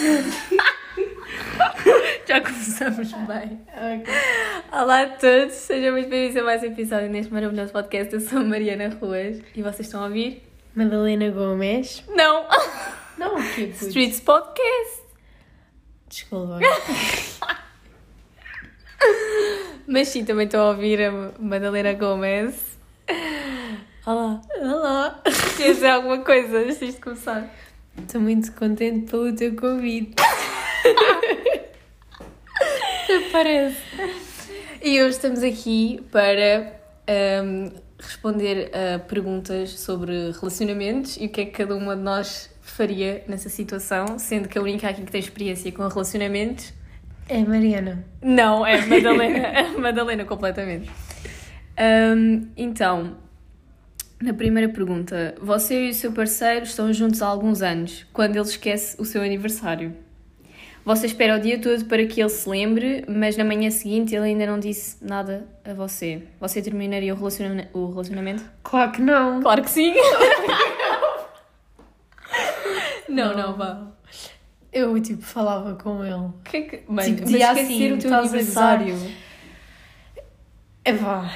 [2.26, 3.60] Já começamos bem.
[3.68, 4.14] Ok.
[4.72, 8.14] Olá a todos, sejam muito bem-vindos a mais um episódio neste maravilhoso podcast.
[8.14, 10.42] Eu sou a Mariana Ruas e vocês estão a ouvir?
[10.74, 12.02] Madalena Gomes.
[12.08, 12.46] Não!
[13.18, 13.64] Não, o quê?
[13.74, 15.02] Streets Podcast!
[16.08, 16.60] Desculpa.
[19.86, 22.78] Mas sim, também estou a ouvir a Madalena Gomes.
[24.06, 24.40] Olá!
[24.62, 25.20] Olá.
[25.58, 27.50] Queres dizer alguma coisa antes de começar?
[27.98, 30.14] Estou muito contente pelo teu convite.
[33.04, 33.80] Até parece.
[34.82, 36.72] E hoje estamos aqui para
[37.06, 42.50] ahm, responder a perguntas sobre relacionamentos e o que é que cada uma de nós
[42.62, 46.72] faria nessa situação, sendo que a única aqui que tem experiência com relacionamentos
[47.28, 48.04] É Mariana.
[48.22, 50.90] não é a Madalena, a Madalena completamente.
[51.76, 53.16] Ahm, então,
[54.20, 58.44] na primeira pergunta, você e o seu parceiro estão juntos há alguns anos, quando ele
[58.44, 59.94] esquece o seu aniversário.
[60.84, 64.24] Você espera o dia todo para que ele se lembre, mas na manhã seguinte ele
[64.24, 66.22] ainda não disse nada a você.
[66.40, 68.42] Você terminaria o, relaciona- o relacionamento?
[68.62, 69.40] Claro que não.
[69.42, 69.92] Claro que sim!
[73.08, 73.86] não, não, vá.
[74.72, 76.30] Eu, tipo, falava com ele.
[76.44, 76.82] Que que...
[76.90, 78.96] Mano, Tipo, mas esquecer assim, o teu aniversário.
[80.84, 81.30] É vá.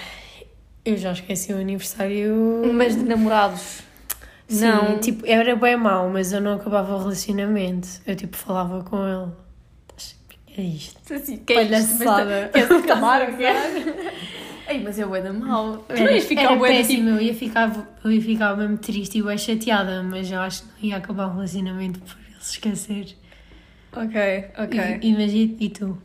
[0.84, 2.62] Eu já esqueci o aniversário.
[2.72, 3.82] Mas de namorados.
[4.46, 4.98] Sim, não.
[4.98, 7.88] tipo, era bem mau, mas eu não acabava o relacionamento.
[8.06, 9.32] Eu, tipo, falava com ele.
[10.56, 11.12] É isto.
[11.12, 11.68] Assim, queres,
[11.98, 12.50] Palhaçada.
[12.52, 13.22] queres acabar?
[14.68, 15.78] Ei, mas eu é da mal.
[15.78, 19.18] Tu não ias ficar era bué péssimo, eu ia ficar, eu ia ficar mesmo triste
[19.18, 22.52] e bem chateada, mas eu acho que não ia acabar o relacionamento por ele se
[22.52, 23.04] esquecer.
[23.04, 23.20] tipo...
[23.92, 24.98] Ok, ok.
[25.02, 25.98] E, imagina, e tu?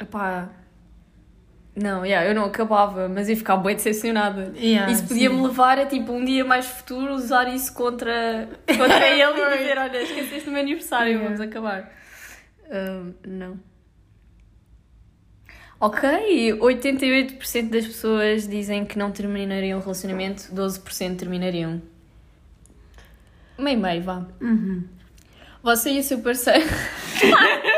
[0.00, 0.48] Epá.
[1.80, 4.52] Não, yeah, eu não acabava, mas ia ficar bem decepcionada.
[4.56, 9.40] Yeah, isso podia-me levar a, tipo, um dia mais futuro usar isso contra, contra ele
[9.40, 11.24] e dizer, olha, esqueceste do meu aniversário, Yeah.
[11.24, 11.92] vamos acabar.
[12.70, 13.60] Ahm, não.
[15.80, 16.08] Ok,
[16.58, 21.80] 88% das pessoas dizem que não terminariam o relacionamento, 12% terminariam.
[23.56, 24.26] Meio meio, vá.
[24.40, 24.84] Uhum.
[25.62, 26.66] Você e o seu parceiro.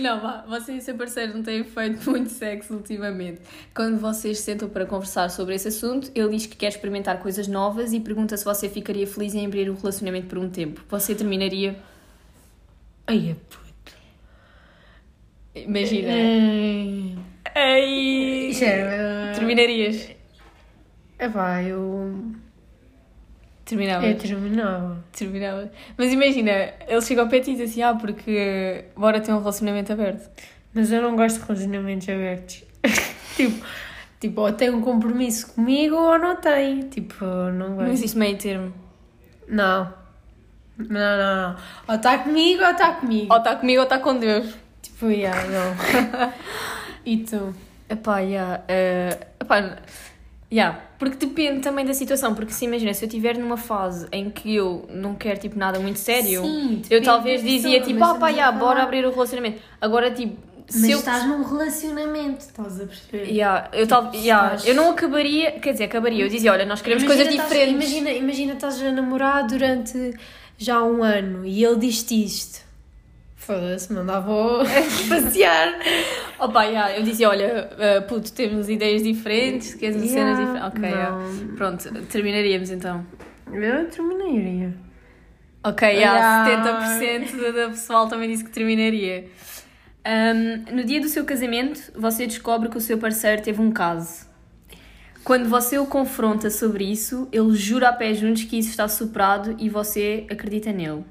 [0.00, 0.44] Não, vá.
[0.48, 3.40] Você e seu parceiro não têm feito muito sexo ultimamente.
[3.74, 7.46] Quando vocês se sentam para conversar sobre esse assunto, ele diz que quer experimentar coisas
[7.48, 10.82] novas e pergunta se você ficaria feliz em abrir o relacionamento por um tempo.
[10.88, 11.76] Você terminaria.
[13.06, 13.92] Ai, é puto.
[15.54, 16.08] Imagina.
[17.56, 18.48] Ei!
[18.50, 20.10] Isto era- Terminarias.
[21.18, 22.24] É pá, eu...
[23.70, 24.04] Terminava.
[24.04, 25.04] Eu terminava.
[25.12, 25.70] Terminava.
[25.96, 26.50] Mas imagina,
[26.88, 30.28] ele chega ao pé e diz assim: Ah, porque bora ter um relacionamento aberto.
[30.74, 32.64] Mas eu não gosto de relacionamentos abertos.
[33.36, 33.64] tipo,
[34.18, 36.80] tipo, ou tem um compromisso comigo ou não tem.
[36.88, 37.92] Tipo, não Não gosto.
[37.92, 38.74] existe meio termo.
[39.46, 39.92] Não.
[40.76, 41.56] Não, não, não.
[41.86, 43.32] Ou está comigo ou está comigo.
[43.32, 44.52] Ou está comigo ou está com Deus.
[44.82, 46.32] Tipo, yeah, não.
[47.06, 47.54] e tu?
[47.88, 49.76] Epá, yeah, eh, epá,
[50.52, 54.28] yeah, porque depende também da situação, porque se imagina, se eu estiver numa fase em
[54.30, 58.10] que eu não quero tipo nada muito sério, Sim, eu talvez dizia pessoa, tipo, mas
[58.10, 59.60] ah pá, yeah, bora abrir o relacionamento.
[59.80, 60.98] Agora tipo, Mas se eu...
[60.98, 63.24] estás num relacionamento, estás a perceber?
[63.30, 66.64] Yeah, eu, Tipo, tal, yeah, estás- eu não acabaria, quer dizer, acabaria, eu dizia, olha,
[66.66, 67.90] nós queremos Imagina coisas estás- diferentes.
[67.92, 70.14] Imagina, imagina estás a namorar durante
[70.58, 72.69] já um ano e ele diz-te isto.
[73.40, 74.30] Foda-se, mandava
[75.08, 75.78] passear.
[76.38, 80.78] Opa, yeah, eu dizia, olha, uh, puto, temos ideias diferentes, queres cenas Yeah, diferentes.
[80.78, 81.56] Ok, yeah.
[81.56, 83.04] pronto, terminaríamos então.
[83.50, 84.74] Eu terminaria.
[85.64, 87.26] Ok, yeah, Yeah.
[87.28, 89.24] 70% da pessoal também disse que terminaria.
[90.06, 94.28] Um, no dia do seu casamento, você descobre que o seu parceiro teve um caso.
[95.24, 99.56] Quando você o confronta sobre isso, ele jura a pé juntos que isso está superado
[99.58, 101.04] e você acredita nele.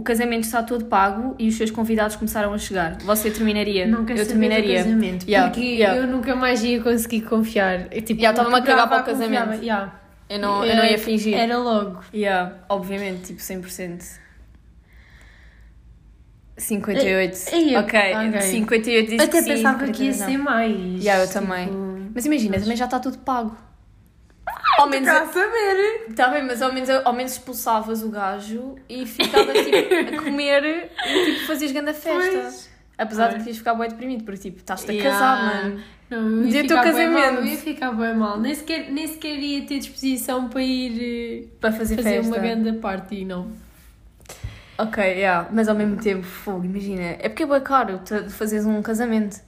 [0.00, 2.96] O casamento está todo pago e os seus convidados começaram a chegar.
[3.02, 3.86] Você terminaria?
[3.86, 4.78] Não quero eu saber terminaria.
[4.78, 6.00] do casamento, Yeah, porque yeah.
[6.00, 7.80] eu nunca mais ia conseguir confiar.
[7.94, 9.62] Eu, tipo, Yeah, estava-me a cagar para o casamento.
[9.62, 9.92] yeah.
[10.26, 11.36] Eu não, eu não ia fingir.
[11.36, 12.00] Era logo.
[12.14, 14.18] Yeah, obviamente, tipo 100%.
[16.56, 17.38] 58.
[17.52, 18.40] Ei, ei, ok, ok.
[18.40, 20.26] 58 disse Até que pensava que ia 40 não.
[20.30, 21.04] ser mais.
[21.04, 21.68] Yeah, eu tipo, também.
[22.14, 23.54] Mas imagina, também já está tudo pago.
[24.80, 26.04] Ao menos, Cá a saber.
[26.08, 29.76] Está bem, mas ao menos, ao menos expulsavas o gajo e ficavas tipo,
[30.16, 32.40] a comer e tipo, fazias grande festa.
[32.42, 32.70] Pois.
[32.98, 33.42] Apesar de Pois.
[33.44, 35.10] que ias ficar bem deprimido, porque tipo, estás-te a Yeah.
[35.18, 35.80] casar, mano.
[36.10, 37.38] Não, eu Dia ia ficar bem mal, casamento.
[37.40, 38.40] eu ia ficar bem mal.
[38.40, 42.28] Nem sequer, nem sequer ia ter disposição para ir eh, Para fazer, fazer festa.
[42.28, 43.48] uma grande party, não.
[44.76, 45.48] Ok, yeah.
[45.52, 47.02] mas ao mesmo tempo, fogo, imagina.
[47.18, 48.00] É porque é bem caro
[48.30, 49.38] fazeres um casamento.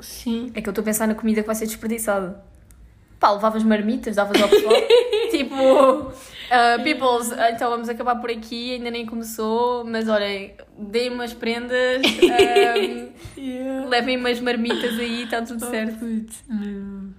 [0.00, 0.50] Sim.
[0.54, 2.42] É que eu estou a pensar na comida que vai ser desperdiçada.
[3.22, 4.74] Pá, levavas marmitas, davas ao pessoal.
[5.30, 11.32] tipo, uh, peoples, então vamos acabar por aqui, ainda nem começou, mas olhem, deem umas
[11.32, 13.88] prendas, um, Yeah.
[13.88, 15.98] levem umas marmitas aí, está tudo certo.
[15.98, 17.12] Putz, meu.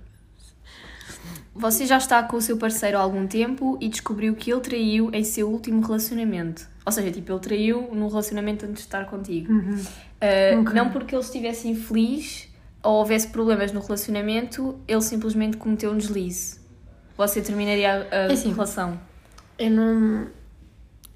[1.56, 5.10] Você já está com o seu parceiro há algum tempo e descobriu que ele traiu
[5.14, 6.68] em seu último relacionamento.
[6.86, 9.54] Ou seja, tipo, ele traiu num relacionamento antes de estar contigo.
[9.54, 9.76] Uhum.
[9.76, 10.74] Uh, Ok.
[10.74, 12.50] Não porque ele estivesse infeliz
[12.84, 16.60] ou houvesse problemas no relacionamento, ele simplesmente cometeu um deslize.
[17.18, 18.52] Você terminaria a, a É assim.
[18.52, 19.00] relação.
[19.58, 20.28] Eu não.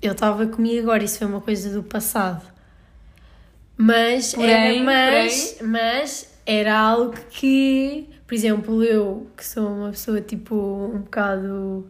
[0.02, 2.44] Eu estava comigo agora, isso foi uma coisa do passado.
[3.75, 4.50] Mas, Porém,
[4.80, 11.00] era, mas, mas era algo que, por exemplo, eu que sou uma pessoa tipo um
[11.02, 11.88] bocado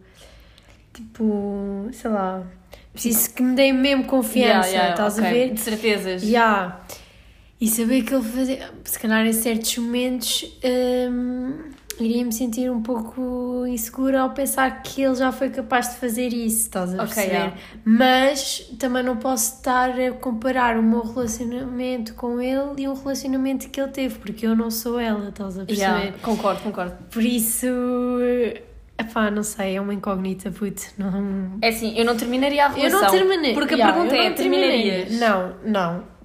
[0.92, 2.42] tipo, sei lá,
[2.92, 5.26] preciso que me deem mesmo confiança, Yeah, yeah, estás ok.
[5.26, 5.54] a ver?
[5.54, 6.22] De certezas.
[6.22, 6.80] Yeah.
[7.60, 10.44] E saber que ele fazia, se calhar em certos momentos
[11.10, 11.54] hum,
[11.98, 16.28] iria me sentir um pouco insegura ao pensar que ele já foi capaz de fazer
[16.28, 17.26] isso, estás a perceber?
[17.26, 17.56] yeah.
[17.84, 23.68] Mas também não posso estar a comparar o meu relacionamento com ele e um relacionamento
[23.70, 25.90] que ele teve, porque eu não sou ela, estás a perceber?
[25.90, 26.96] Yeah, concordo, concordo.
[27.10, 27.66] Por isso,
[28.96, 32.74] epá, não sei, é uma incógnita, puto, não, É assim, eu não terminaria a eu
[32.74, 33.02] relação.
[33.02, 33.54] não terminei.
[33.54, 35.18] Porque a Yeah, pergunta eu é: terminarias?
[35.18, 36.17] Não, não.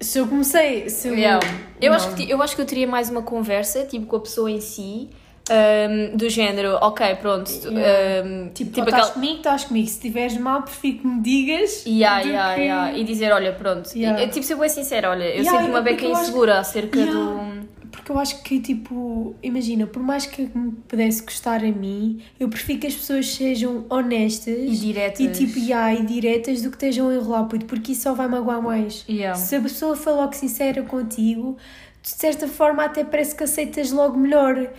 [0.00, 0.88] Se eu comecei.
[0.90, 1.46] Se eu, Yeah.
[1.80, 1.96] Eu, não.
[1.96, 4.60] acho que, eu acho que eu teria mais uma conversa, tipo, com a pessoa em
[4.60, 5.08] si,
[5.50, 7.50] um, do género, ok, pronto.
[7.50, 8.26] Yeah.
[8.28, 9.86] um, Tipo, tipo estás comigo, estás comigo.
[9.86, 11.84] Se estiveres mal, prefiro que me digas.
[11.86, 12.92] Yeah, yeah, que- yeah.
[12.98, 13.90] E dizer, olha, pronto.
[13.94, 17.65] E, tipo, ser bem sincera, olha, eu Yeah, sinto uma beca insegura acerca do.
[17.96, 22.46] Porque eu acho que, tipo, imagina, por mais que me pudesse gostar a mim, eu
[22.48, 25.20] prefiro que as pessoas sejam honestas E diretas.
[25.20, 28.28] e, tipo, yeah, e diretas do que estejam a enrolar, puto, porque isso só vai
[28.28, 29.02] magoar mais.
[29.08, 29.34] Yeah.
[29.34, 31.56] Se a pessoa for logo sincera contigo,
[32.02, 34.70] de certa forma até parece que aceitas logo melhor.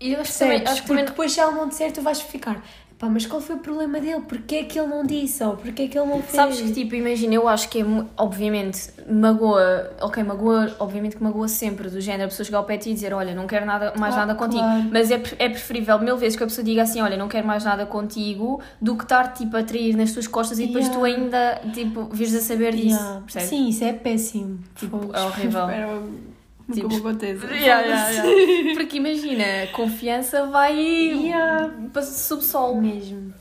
[0.00, 2.02] E eu acho que também, acho que Porque também depois se ela não disser, tu
[2.02, 2.62] vais ficar.
[2.96, 4.20] Pá, mas qual foi o problema dele?
[4.20, 5.42] Porquê é que ele não disse?
[5.42, 6.34] Ou porquê é que ele não fez?
[6.36, 7.84] Sabes que, tipo, imagina, eu acho que é,
[8.16, 12.74] obviamente, magoa, ok, magoa, obviamente que magoa sempre, do género, a pessoa chegar ao pé
[12.76, 14.88] e dizer, olha, não quero nada, mais Claro, nada contigo, claro.
[14.92, 17.64] mas é, é preferível mil vezes que a pessoa diga assim, olha, não quero mais
[17.64, 20.98] nada contigo, do que estar, tipo, a trair nas tuas costas e depois Yeah.
[21.00, 23.20] tu ainda, tipo, vires a saber disso, Yeah.
[23.22, 23.48] percebes?
[23.48, 24.58] Sim, isso é péssimo.
[24.76, 25.66] Tipo, é horrível.
[26.72, 27.46] Tipo, me aconteça.
[27.46, 28.74] Yeah, yeah, yeah.
[28.78, 31.72] Porque imagina, confiança vai Yeah.
[31.92, 32.80] para subsolo.
[32.80, 33.34] Mesmo.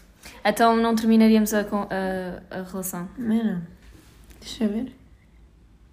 [0.43, 3.07] Então não terminaríamos a, a, a relação.
[3.17, 3.65] Mano,
[4.41, 4.91] deixa eu ver.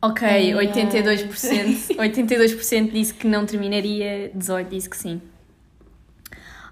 [0.03, 1.97] Ok, Ai, 82%.
[1.97, 5.21] 82% disse que não terminaria, 18% disse que sim.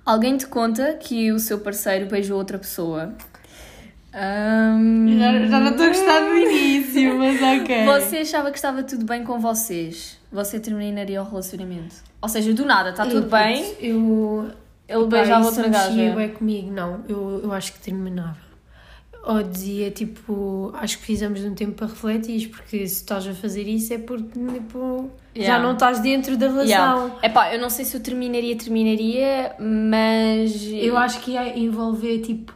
[0.04, 3.14] Alguém te conta que o seu parceiro beijou outra pessoa.
[4.14, 5.06] Ahm,
[6.26, 7.84] do início, mas ok.
[7.84, 10.17] Você achava que estava tudo bem com vocês?
[10.30, 11.96] Você terminaria o relacionamento?
[12.20, 14.50] Ou seja, do nada, está tudo bem, Eu.
[14.86, 16.12] ele beijava outra gaja.
[16.12, 17.02] bué comigo, não.
[17.08, 18.36] Eu, eu acho que terminava.
[19.24, 23.34] Ou dizia tipo, acho que precisamos de um tempo para refletir, porque se estás a
[23.34, 25.62] fazer isso é porque tipo, já Yeah.
[25.64, 26.66] não estás dentro da relação.
[26.66, 27.14] Yeah.
[27.22, 30.64] Epá, eu não sei se eu terminaria, terminaria, mas.
[30.72, 32.54] Eu acho que ia envolver tipo,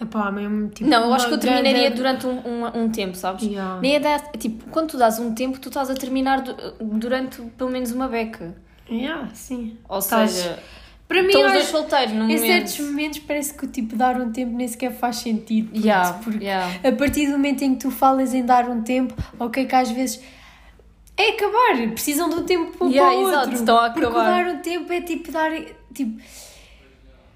[0.00, 0.88] epá, mesmo tipo.
[0.88, 3.42] Não, eu acho que eu terminaria grande- durante um, um, um tempo, sabes?
[3.44, 3.80] Yeah.
[3.80, 7.40] Nem é dar, tipo, quando tu dás um tempo, tu estás a terminar du- durante
[7.58, 8.54] pelo menos uma beca.
[8.90, 9.76] Yeah, sim.
[9.88, 10.58] Ou Estás- seja,
[11.06, 12.40] Para mim, estão eu os dois solteiros em momento.
[12.46, 15.68] certos momentos parece que tipo, dar um tempo nem sequer faz sentido.
[15.68, 16.88] puto, Yeah, porque yeah.
[16.88, 19.90] a partir do momento em que tu falas em dar um tempo, ok, que às
[19.90, 20.20] vezes
[21.16, 23.32] é acabar, precisam de um tempo para Yeah, o outro.
[23.38, 24.44] exato, estão a Porque acabar.
[24.44, 25.50] dar um tempo é tipo dar.
[25.92, 26.20] Tipo,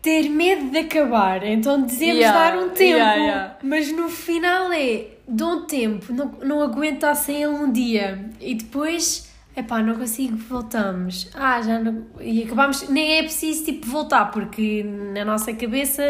[0.05, 1.43] ter medo de acabar.
[1.45, 3.57] Então dizemos Yeah, dar um tempo, yeah, yeah.
[3.63, 8.55] mas no final é dou um tempo, não, não aguenta sem ele um dia e
[8.55, 9.33] depois.
[9.57, 11.31] Epá, não consigo, voltamos.
[11.33, 12.05] Ah, já não...
[12.21, 12.89] E acabamos...
[12.89, 16.03] Nem é preciso, tipo, voltar, porque na nossa cabeça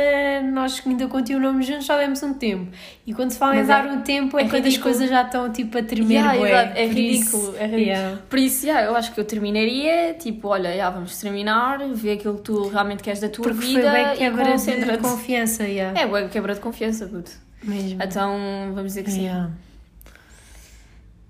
[0.50, 2.70] nós ainda continuamos juntos, só demos um tempo.
[3.06, 5.22] E quando se fala em dar é- um tempo, é, é quando as coisas já
[5.22, 6.48] estão, tipo, a tremer Yeah, bué.
[6.50, 7.80] exato, é ridículo, isso- é ridículo.
[7.86, 8.18] Yeah.
[8.30, 12.36] Por isso, yeah, eu acho que eu terminaria, tipo, olha, já vamos terminar, ver aquilo
[12.36, 15.02] que tu realmente queres da tua Porque foi vida bem e quebra de concentra-te.
[15.02, 16.00] confiança, yeah.
[16.00, 17.30] É, bué, quebra de confiança, puto.
[17.62, 18.02] mesmo.
[18.02, 18.32] Então,
[18.74, 19.28] vamos dizer que sim.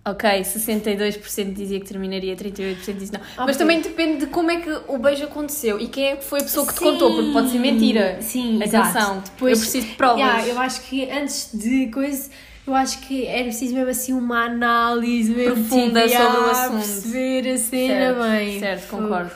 [0.06, 3.20] Ok, 62% dizia que terminaria, 38% disse não.
[3.38, 3.54] Mas Ok.
[3.56, 6.42] também depende de como é que o beijo aconteceu e quem é que foi a
[6.42, 6.84] pessoa que te Sim.
[6.84, 8.18] contou, porque pode ser mentira.
[8.20, 9.30] Sim, Atenção, exato.
[9.30, 10.18] Depois, eu preciso de provas.
[10.20, 12.30] Yeah, eu acho que antes de coisa,
[12.66, 16.74] eu acho que era preciso mesmo assim uma análise mesmo Profunda tipo, sobre o assunto.
[16.80, 18.60] perceber a cena certo, bem.
[18.60, 19.30] certo, concordo.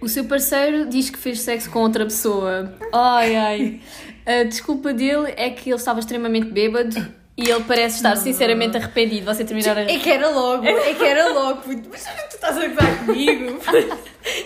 [0.00, 2.72] O seu parceiro diz que fez sexo com outra pessoa.
[2.92, 3.80] Ai, ai.
[4.24, 6.96] A desculpa dele é que ele estava extremamente bêbado
[7.38, 9.24] e ele parece estar sinceramente arrependido.
[9.32, 9.82] Você terminar a...
[9.82, 11.62] É que era logo, é que era logo.
[11.88, 13.60] Mas tu estás a gozar comigo?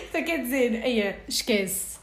[0.09, 1.93] então quer dizer, aí, esquece.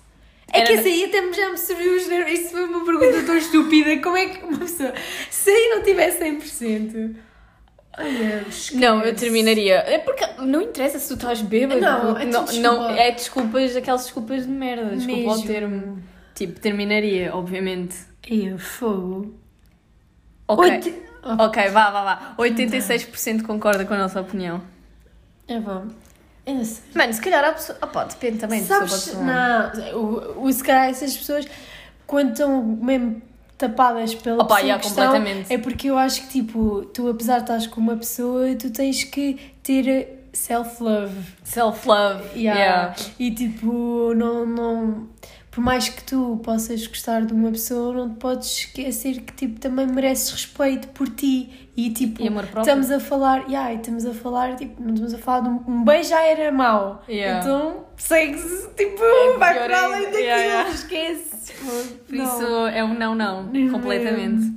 [0.53, 2.33] É que isso aí até me- já me subiu os nervos.
[2.33, 3.97] Isso foi uma pergunta tão estúpida.
[4.03, 4.93] Como é que uma pessoa,
[5.31, 7.15] se aí não tiver 100%,
[7.97, 8.77] olha, esquece.
[8.77, 9.77] Não, eu terminaria.
[9.77, 11.81] É porque não interessa se tu estás bêbado.
[11.81, 12.69] Não, é tudo não, desculpa.
[12.69, 14.97] não, é desculpas, aquelas desculpas de merda.
[14.97, 15.47] Desculpa o Mesmo.
[15.47, 16.03] termo.
[16.35, 17.95] Tipo, terminaria, obviamente.
[18.29, 19.33] Ai, fogo.
[20.53, 20.71] Ok.
[20.71, 22.35] Oito- Ok, vá, vá, vá.
[22.39, 24.61] 86% concorda com a nossa opinião.
[25.47, 25.85] É bom.
[26.47, 26.83] Eu sei.
[26.95, 27.79] Mano, se calhar a pessoa.
[27.79, 29.23] Pá, depende também de pessoa para pessoa.
[29.25, 31.47] não, o, o, se calhar essas pessoas,
[32.07, 33.21] quando estão mesmo
[33.59, 35.53] tapadas pela Opa, pessoa yeah, completamente.
[35.53, 39.05] é porque eu acho que, tipo, tu apesar de estás com uma pessoa, tu tens
[39.05, 41.15] que ter self-love.
[41.45, 42.23] Self-love.
[42.35, 42.59] Yeah.
[42.61, 42.95] Yeah.
[43.19, 45.09] E, tipo, não, não...
[45.51, 49.59] Por mais que tu possas gostar de uma pessoa, não te podes esquecer que, tipo,
[49.59, 51.69] também mereces respeito por ti.
[51.77, 52.29] E, tipo, E
[52.59, 53.49] estamos a falar...
[53.49, 56.53] Yeah, estamos a falar, tipo, não estamos a falar de um, um beijo já era
[56.53, 57.03] mau.
[57.09, 57.41] Yeah.
[57.41, 60.71] Então, segue-se, tipo, É vai para além daquilo, Yeah, yeah.
[60.71, 61.53] esquece.
[62.07, 63.51] Por isso é um não, não.
[63.73, 64.55] Completamente.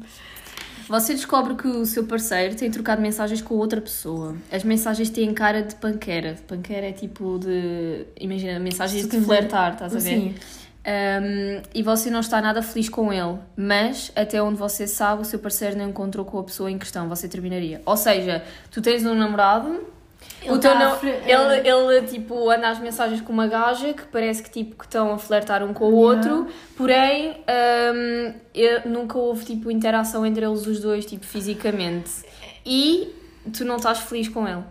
[0.87, 4.35] Você descobre que o seu parceiro tem trocado mensagens com outra pessoa.
[4.51, 6.35] As mensagens têm cara de panqueira.
[6.47, 8.05] Panqueira é tipo de.
[8.19, 10.09] Imagina, mensagens de flertar, estás a ver?
[10.09, 10.35] Sim.
[10.85, 15.25] Um, e você não está nada feliz com ele, mas até onde você sabe, o
[15.25, 17.81] seu parceiro não encontrou com a pessoa em questão, você terminaria.
[17.85, 19.87] Ou seja, tu tens um namorado,
[20.41, 24.03] Ele o teu tá não, ele, ele tipo anda às mensagens com uma gaja que
[24.03, 27.37] parece que tipo que estão a flertar um com o outro, porém
[28.85, 32.11] um, nunca houve tipo interação entre eles os dois, tipo fisicamente,
[32.65, 33.09] e
[33.53, 34.63] tu não estás feliz com ele.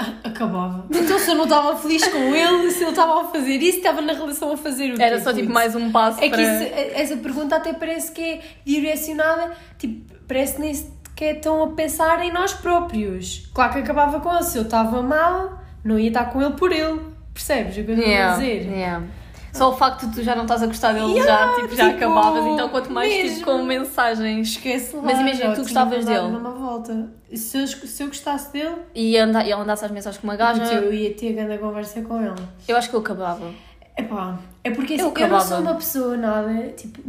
[0.24, 0.86] Acabava.
[0.90, 4.00] Então, se eu não estava feliz com ele, se ele estava a fazer isso, estava
[4.00, 5.02] na relação a fazer o quê?
[5.02, 6.42] Era só tipo mais um passo É que para...
[6.42, 11.68] isso- essa pergunta até parece que é direcionada, tipo, parece que nem sequer estão a
[11.68, 13.48] pensar em nós próprios.
[13.54, 16.72] Claro que acabava com ele, se eu estava mal, não ia estar com ele por
[16.72, 17.00] ele.
[17.34, 18.70] Percebes o que eu estou a Yeah, dizer?
[18.70, 19.04] yeah.
[19.52, 21.84] Só o facto de tu já não estás a gostar dele Yeah, já, tipo, já
[21.90, 23.36] tipo, acabavas, então quanto mais mesmo.
[23.38, 25.02] tipo com mensagens Esquece lá.
[25.02, 26.28] Mas imagina, tu gostavas dele.
[26.28, 27.10] numa volta.
[27.34, 30.62] Se eu, se eu gostasse dele, e, anda, ele andasse às mensagens com uma gaja,
[30.74, 32.34] eu ia ter grande conversa com ele.
[32.66, 33.50] eu acho que eu acabava.
[33.96, 37.00] Epá, é porque assim, Eu eu, não sou uma pessoa nada, tipo,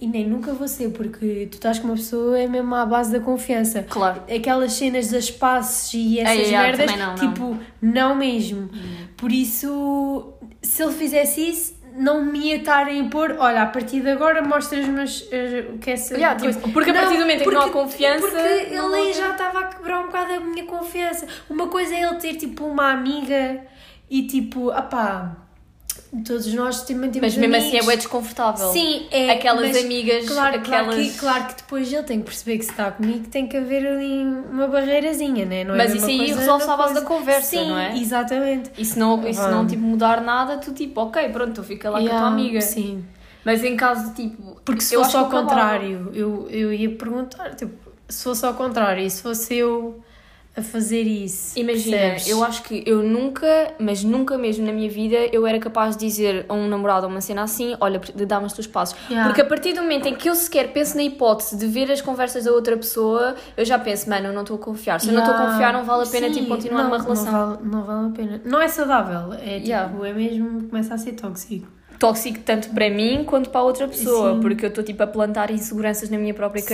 [0.00, 3.12] e nem nunca vou ser, porque tu estás com uma pessoa é mesmo à base
[3.12, 3.84] da confiança.
[3.88, 4.22] Claro.
[4.34, 7.14] Aquelas cenas das passes e essas ai, merdas, não, não.
[7.14, 8.68] tipo, não mesmo.
[9.16, 14.00] Por isso, se ele fizesse isso, não me ia estar a impor, olha, a partir
[14.00, 17.20] de agora mostras-me as- as- o que é essa Yeah, tipo, porque a partir do
[17.20, 20.32] momento em que não há confiança, Porque ele aí já estava a quebrar um bocado
[20.34, 21.26] a minha confiança.
[21.48, 23.62] Uma coisa é ele ter, tipo, uma amiga
[24.08, 25.36] e, tipo, apá,
[26.26, 27.86] todos nós também temos Mas mesmo assim é amigos.
[27.86, 28.72] bem desconfortável.
[28.72, 29.30] Sim, é.
[29.30, 32.64] Aquelas mas amigas, Claro, claro, aquelas- que, claro que depois ele tem que perceber que
[32.64, 35.64] se está comigo tem que haver ali uma barreirazinha, né?
[35.64, 35.78] não é?
[35.78, 37.96] Mas isso aí resolve-se à base da conversa, Sim, não é?
[37.96, 38.70] exatamente.
[38.76, 41.88] E se não, e se não tipo, mudar nada, tu tipo, ok, pronto, tu fica
[41.90, 42.60] lá com a tua Yeah, amiga.
[42.60, 43.04] Sim.
[43.44, 44.60] Mas em caso de tipo.
[44.64, 47.72] Porque se fosse ao contrário, eu, eu ia perguntar, tipo,
[48.08, 49.98] se fosse ao contrário, e se fosse eu
[50.60, 51.58] a fazer isso.
[51.58, 52.28] Imagina, percebes?
[52.28, 56.06] eu acho que eu nunca, mas nunca mesmo na minha vida, eu era capaz de
[56.06, 58.96] dizer a um namorado ou uma cena assim: olha, de dar-me os teus passos.
[59.08, 59.28] Yeah.
[59.28, 62.00] Porque a partir do momento em que eu sequer penso na hipótese de ver as
[62.00, 65.00] conversas da outra pessoa, eu já penso, mano, eu não estou a confiar.
[65.00, 65.52] Se eu não estou a Yeah.
[65.52, 67.24] confiar, não vale a pena Sim, tipo, continuar não, uma relação.
[67.24, 68.42] Não vale, não vale a pena.
[68.44, 70.08] Não é saudável, é tipo, Yeah.
[70.08, 71.66] é mesmo, começa a ser tóxico.
[71.98, 74.40] Tóxico tanto para mim quanto para a outra pessoa, Sim.
[74.40, 76.68] porque eu estou tipo a plantar inseguranças na minha própria Sim.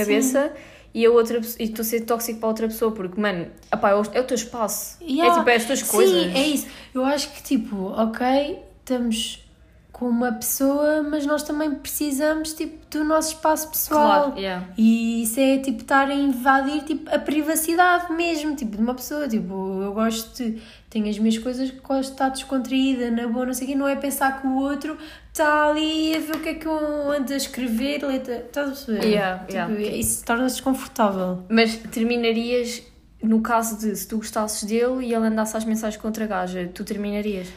[0.97, 3.95] E a outra e estou a ser tóxico para outra pessoa, porque, mano, apá, é
[3.95, 4.97] o é teu espaço.
[4.99, 5.31] Yeah.
[5.31, 6.23] É tipo, é as tuas coisas.
[6.23, 6.67] Sim, é isso.
[6.91, 9.45] Eu acho que, tipo, ok, estamos
[9.91, 14.31] com uma pessoa, mas nós também precisamos, tipo, do nosso espaço pessoal.
[14.31, 14.67] Claro, yeah.
[14.75, 19.27] E isso é, tipo, estar a invadir, tipo, a privacidade mesmo, tipo, de uma pessoa.
[19.27, 20.59] Tipo, eu gosto de...
[20.89, 23.75] Tenho as minhas coisas gosto de estar descontraída, na boa, não sei o quê.
[23.75, 24.97] Não é pensar que o outro
[25.37, 28.37] está ali a ver o que é que eu ando a escrever, letra...
[28.37, 29.05] Estás a perceber?
[29.05, 29.95] Yeah, tipo, yeah.
[29.95, 31.43] Isso torna-se desconfortável.
[31.49, 32.81] Mas terminarias,
[33.21, 36.69] no caso de se tu gostasses dele e ele andasse às mensagens contra a gaja,
[36.73, 37.47] tu terminarias?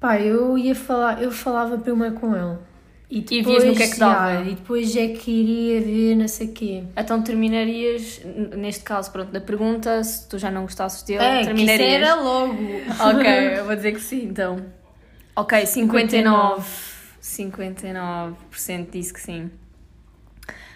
[0.00, 2.56] Pá, eu ia falar, eu falava primeiro com ele.
[3.10, 4.42] E, vias no que é que dava.
[4.42, 6.84] e depois é que iria ver não sei o quê.
[6.94, 8.20] Então terminarias,
[8.54, 12.02] neste caso, pronto, da pergunta, se tu já não gostasses dele, É, que isso terminarias?
[12.02, 12.52] era logo.
[12.52, 13.26] Ok,
[13.58, 14.58] eu vou dizer que sim, então.
[15.38, 16.66] Ok, 59.
[17.22, 19.48] 59% disse que sim.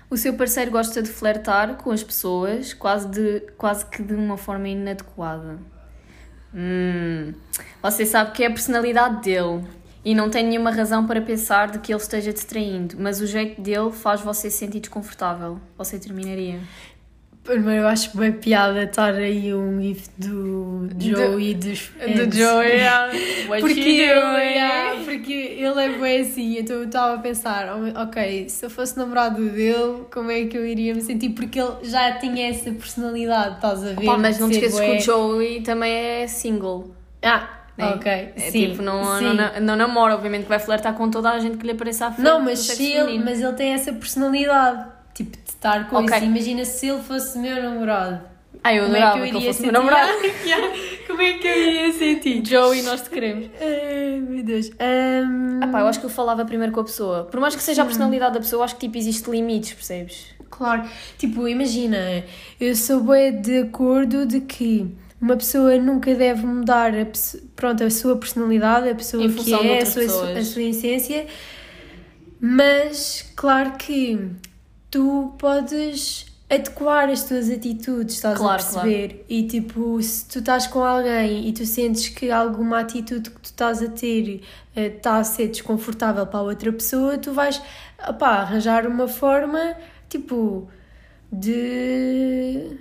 [0.08, 4.36] O seu parceiro gosta de flertar com as pessoas, quase, de, quase que de uma
[4.36, 5.58] forma inadequada.
[6.54, 7.34] Hum,
[7.82, 9.64] você sabe que é a personalidade dele
[10.04, 13.60] e não tem nenhuma razão para pensar de que ele esteja distraindo, mas o jeito
[13.60, 15.58] dele faz você se sentir desconfortável.
[15.76, 16.60] Você terminaria.
[17.44, 22.36] Primeiro, eu acho bem piada estar aí um gif do Joe e dos Do Friends.
[22.36, 22.78] Joey,
[23.60, 24.52] Porque, doing?
[24.54, 28.70] yeah, porque ele é bem assim, então eu estava a pensar, oh, ok, se eu
[28.70, 31.30] fosse namorado dele, como é que eu iria me sentir?
[31.30, 34.06] Porque ele já tinha essa personalidade, estás a ver?
[34.06, 36.94] Pá, mas não te esqueças que bué- o Joey também é single.
[37.22, 37.86] Ah, né?
[37.94, 38.68] ok, É sim.
[38.70, 39.24] tipo, não, sim.
[39.24, 42.06] não, não, não namora, obviamente que vai flertar com toda a gente que lhe apareça
[42.06, 42.24] à frente.
[42.24, 43.24] Não, do mas, ele, feminino.
[43.24, 46.16] mas ele tem essa personalidade, tipo, estar com Ok.
[46.16, 46.24] isso.
[46.26, 48.32] Imagina se ele fosse meu namorado.
[48.64, 49.62] Ah, eu Como é adorava que eu iria sentir?
[49.62, 50.12] meu namorado.
[51.06, 52.42] Como é que eu iria sentir?
[52.46, 53.46] Joey, nós te queremos.
[53.60, 54.70] Ai, meu Deus.
[54.78, 57.24] Ahm, Ah pá, eu acho que eu falava primeiro com a pessoa.
[57.24, 60.26] Por mais que seja a personalidade da pessoa, acho que tipo, existe limites, percebes?
[60.50, 60.82] Claro,
[61.18, 62.24] tipo, imagina,
[62.60, 64.86] eu sou bem de acordo de que
[65.20, 67.06] uma pessoa nunca deve mudar a,
[67.56, 71.26] pronto, a sua personalidade, a pessoa que é, a sua, a sua essência,
[72.40, 74.28] mas claro que
[74.92, 79.24] tu podes adequar as tuas atitudes, estás Claro, a perceber?
[79.26, 83.46] E tipo, se tu estás com alguém e tu sentes que alguma atitude que tu
[83.46, 84.42] estás a ter
[84.76, 87.60] eh, está a ser desconfortável para a outra pessoa, tu vais
[88.06, 89.74] opá, arranjar uma forma
[90.10, 90.68] tipo
[91.32, 92.76] de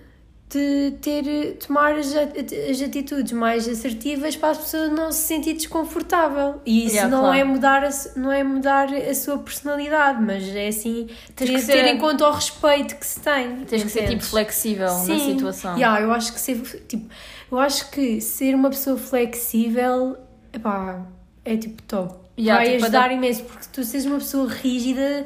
[0.52, 6.62] de ter tomar as, as atitudes mais assertivas para a pessoa não se sentir desconfortável
[6.66, 7.38] e isso Yeah, não claro.
[7.40, 11.72] é mudar a, não é mudar a sua personalidade mas é assim ter, que ser-
[11.74, 15.34] ter em conta o respeito que se tem Tens que ser tipo flexível na Sim.
[15.38, 15.76] situação.
[15.76, 17.10] Yeah, eu acho que ser tipo
[17.52, 20.18] eu acho que ser uma pessoa flexível
[20.54, 21.06] epá,
[21.46, 25.26] é tipo top Yeah, vai tipo, ajudar imenso porque tu seres uma pessoa rígida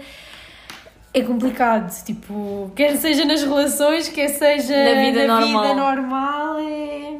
[1.19, 5.63] é complicado, tipo, quer seja nas relações, quer seja Na vida normal.
[5.63, 7.17] vida normal, é...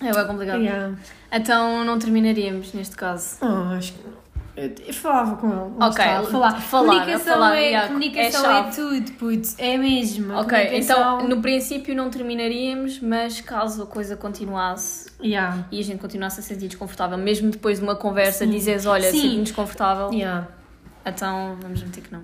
[0.00, 0.60] É bem complicado.
[0.62, 0.94] Yeah.
[1.32, 3.36] Então não terminaríamos neste caso.
[3.42, 4.08] Oh, acho que...
[4.56, 5.72] Eu, eu falava com ele.
[5.80, 6.60] Ok, está, falar.
[6.60, 10.34] falar, comunicação falar, é, yeah, comunicação é é, tudo, puto, é mesmo.
[10.34, 15.64] Ok, comunicação- então no princípio não terminaríamos, mas caso a coisa continuasse Yeah.
[15.70, 18.50] e a gente continuasse a se sentir desconfortável, mesmo depois de uma conversa, Sim.
[18.50, 20.48] dizes: Olha, sinto-me desconfortável, Yeah.
[21.06, 22.22] então vamos meter que não.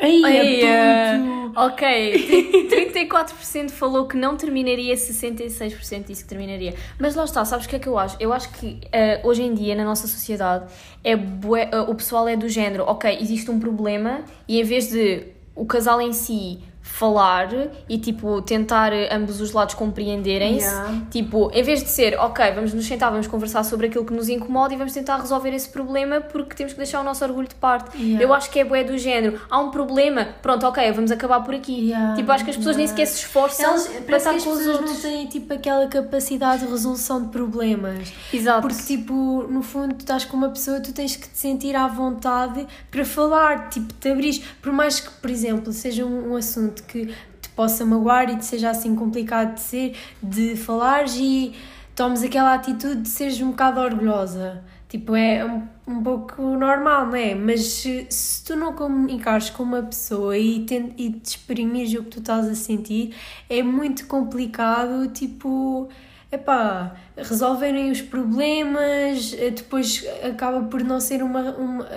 [0.00, 1.60] Ai, Ai, é puto.
[1.60, 6.74] Ok, 34% falou que não terminaria, 66% disse que terminaria.
[6.98, 8.16] Mas lá está, sabes o que é que eu acho?
[8.20, 10.66] Eu acho que eh, hoje em dia, na nossa sociedade,
[11.02, 14.88] é bué- eh, o pessoal é do género, ok, existe um problema e em vez
[14.90, 17.48] de o casal em si falar
[17.88, 21.02] e tipo tentar ambos os lados compreenderem-se, Yeah.
[21.10, 24.28] tipo, em vez de ser, ok, vamos nos sentar, vamos conversar sobre aquilo que nos
[24.28, 27.54] incomoda e vamos tentar resolver esse problema porque temos que deixar o nosso orgulho de
[27.54, 27.96] parte.
[27.96, 28.24] Yeah.
[28.24, 29.40] Eu acho que é bué do género.
[29.48, 31.88] Há um problema, pronto, ok, vamos acabar por aqui.
[31.90, 34.66] Yeah, Tipo, acho que as pessoas nem sequer se esforçam Elas, para estar com os
[34.66, 34.90] outros.
[34.90, 38.12] não têm tipo aquela capacidade de resolução de problemas.
[38.32, 38.62] Exato.
[38.66, 41.86] Porque, tipo, no fundo, tu estás com uma pessoa, tu tens que te sentir à
[41.86, 44.42] vontade para falar, tipo, te abrir.
[44.62, 47.06] Por mais que, por exemplo, seja um, um assunto que
[47.40, 51.52] te possa magoar e te seja assim complicado de ser, de falares e
[51.94, 54.62] tomes aquela atitude de seres um bocado orgulhosa.
[54.88, 57.34] Tipo, é um, um pouco normal, não é?
[57.34, 62.10] Mas se, tu não comunicares com uma pessoa e, ten- e te exprimires o que
[62.10, 63.14] tu estás a sentir,
[63.50, 65.88] é muito complicado, tipo,
[66.30, 71.88] epá, resolverem os problemas, eh, depois acaba por não ser uma, uma,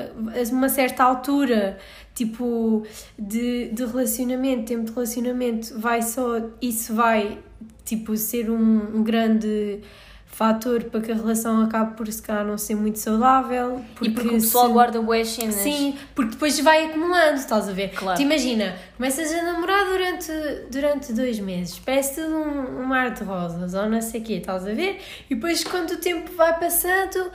[0.51, 1.77] uma certa altura,
[2.15, 2.85] tipo,
[3.19, 7.39] de, de relacionamento, tempo de relacionamento, vai só, isso vai,
[7.83, 9.81] tipo, ser um, um grande
[10.41, 13.79] fator para que a relação acabe por se calhar não ser muito saudável.
[14.01, 15.53] E porque o pessoal se- guarda bué cenas.
[15.55, 17.89] Sim, porque depois vai acumulando, estás a ver?
[17.89, 18.17] Claro.
[18.17, 20.31] Te imagina, começas a namorar durante,
[20.71, 24.33] durante dois meses, parece tudo um, um mar de rosas ou não sei o quê,
[24.33, 24.99] estás a ver?
[25.29, 27.29] E depois quando o tempo vai passando,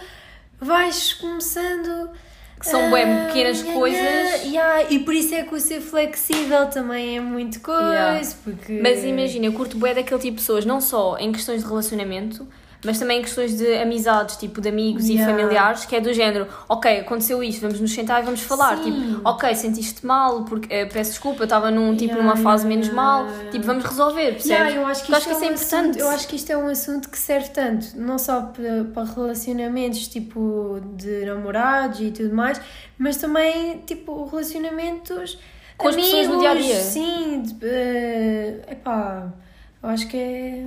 [0.60, 2.10] vais começando...
[2.58, 4.44] Que são bué ah, pequenas nha, coisas.
[4.46, 8.28] yeah, e por isso é que o ser flexível também é muito coisa, Yeah.
[8.42, 8.80] porque...
[8.82, 12.48] Mas imagina, eu curto bué daquele tipo de pessoas, não só em questões de relacionamento,
[12.86, 15.22] mas também em questões de amizades, tipo de amigos Yeah.
[15.30, 18.78] e familiares, que é do género, ok, aconteceu isto, vamos nos sentar e vamos falar.
[18.78, 18.84] Sim.
[18.92, 22.66] Tipo, ok, sentiste mal, porque eh, peço desculpa, eu estava num, tipo, Yeah, numa fase
[22.66, 24.74] menos mal, tipo, vamos resolver, percebes?
[24.74, 25.62] Eu acho que, isto isso é é um importante.
[25.74, 29.04] assunto, eu acho que isto é um assunto que serve tanto, não só para, para
[29.12, 32.60] relacionamentos tipo de namorados e tudo mais,
[32.96, 35.38] mas também tipo relacionamentos
[35.76, 36.80] Com as pessoas do dia a dia.
[36.80, 39.32] Sim, de, eh, epá,
[39.82, 40.66] eu acho que é.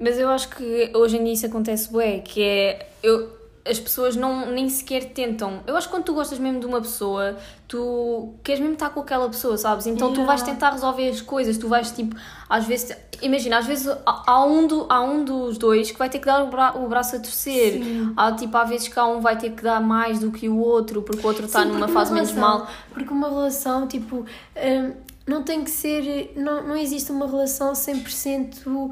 [0.00, 3.28] Mas eu acho que hoje em dia isso acontece bué, que é eu,
[3.68, 5.60] as pessoas não nem sequer tentam.
[5.66, 7.36] Eu acho que quando tu gostas mesmo de uma pessoa,
[7.68, 9.86] tu queres mesmo estar com aquela pessoa, sabes?
[9.86, 10.26] Então tu Yeah.
[10.26, 12.16] vais tentar resolver as coisas, tu vais tipo,
[12.48, 16.18] às vezes, imagina, às vezes há, um, do, há um dos dois que vai ter
[16.18, 17.74] que dar o, bra, o braço a torcer.
[17.84, 18.14] Sim.
[18.16, 20.58] Há tipo, há vezes que há um vai ter que dar mais do que o
[20.58, 22.70] outro, porque o outro está numa fase uma menos relação- mal.
[22.94, 24.24] Porque uma relação, tipo,
[24.56, 24.92] hum,
[25.26, 26.32] não tem que ser.
[26.34, 28.90] Não, não existe uma relação 100%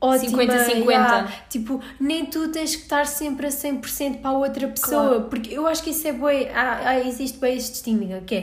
[0.00, 0.42] ótima.
[0.42, 0.84] 50-50.
[0.88, 1.32] yeah.
[1.48, 5.08] Tipo, nem tu tens que estar sempre a 100% para a outra pessoa.
[5.08, 5.22] Claro.
[5.24, 6.48] Porque eu acho que isso é bem.
[6.50, 8.42] Há, há- existe bem este estímulo, que é.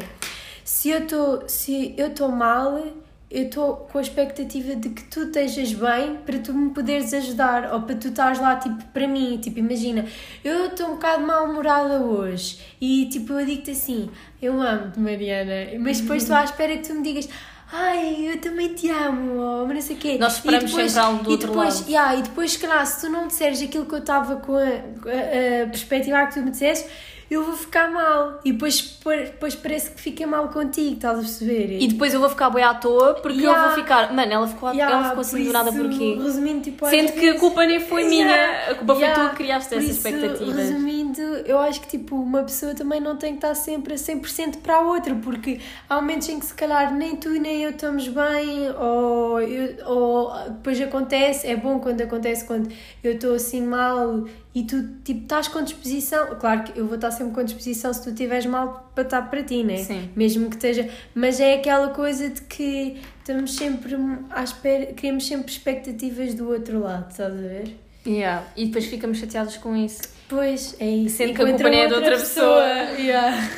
[0.64, 2.84] Se eu estou se estou mal,
[3.30, 7.74] eu estou com a expectativa de que tu estejas bem para tu me poderes ajudar
[7.74, 9.38] ou para tu estares lá, tipo, para mim.
[9.42, 10.06] Tipo, imagina,
[10.44, 14.10] eu estou um bocado mal-humorada hoje e, tipo, eu digo-te assim:
[14.42, 17.30] eu amo-te, Mariana, mas depois estou à espera que tu me digas.
[17.78, 20.18] Ai, eu também te amo, ou não sei o quê.
[20.18, 21.90] Nós esperamos E depois- sempre algo do e outro depois, lado.
[21.90, 24.62] Yeah, e depois, se calhar, se tu não disseres aquilo que eu estava com a,
[24.62, 26.90] a, a perspectiva que tu me disseste,
[27.30, 28.40] eu vou ficar mal.
[28.46, 31.82] E depois, depois parece que fica mal contigo, estás a perceber?
[31.82, 33.62] E depois eu vou ficar bem à toa porque Yeah.
[33.64, 34.14] eu vou ficar.
[34.14, 36.20] Mano, ela ficou, Yeah, ela ficou assim por do nada isso, porquê?
[36.22, 39.24] Resumindo, tipo, Sendo que a vezes- culpa nem foi minha, Yeah, a culpa foi yeah.
[39.24, 40.56] tu que criaste Por essas isso, expectativas.
[40.56, 44.58] Resumindo, eu acho que tipo, uma pessoa também não tem que estar sempre a 100%
[44.60, 45.60] para a outra, porque
[45.90, 50.34] há momentos em que se calhar nem tu nem eu estamos bem, ou, eu- ou
[50.50, 52.70] depois acontece, é bom quando acontece quando
[53.04, 56.38] eu estou assim mal e tu tipo estás com disposição.
[56.40, 59.44] Claro que eu vou estar sempre com disposição se tu estiveres mal para estar para
[59.44, 59.78] ti, né?
[59.78, 60.10] Sim.
[60.16, 60.90] Mesmo que esteja.
[61.14, 63.98] Mas é aquela coisa de que estamos sempre
[64.30, 67.76] à espera, criamos sempre expectativas do outro lado, estás a ver?
[68.08, 68.48] Yeah.
[68.56, 70.04] E depois ficamos chateados com isso.
[70.30, 71.18] Pois, é isso.
[71.18, 72.64] Sendo que a culpa é de outra pessoa.
[72.98, 73.50] Yeah.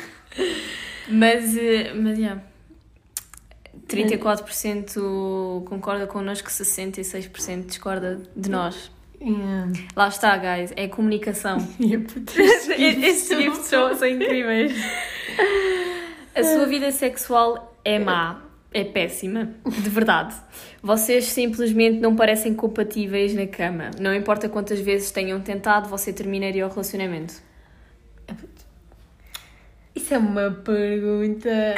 [1.10, 2.42] Mas, eh, mas yeah.
[3.86, 8.90] 34% concorda connosco, 66% discorda de nós.
[9.20, 9.72] Yeah.
[9.96, 11.58] Lá está, guys, é comunicação.
[11.80, 14.72] Estes gifts são, são incríveis.
[16.34, 18.40] A sua vida sexual é má,
[18.72, 20.36] é péssima, de verdade.
[20.80, 23.90] Vocês simplesmente não parecem compatíveis na cama.
[23.98, 27.34] Não importa quantas vezes tenham tentado, você terminaria o relacionamento.
[29.94, 31.50] Isso é uma pergunta.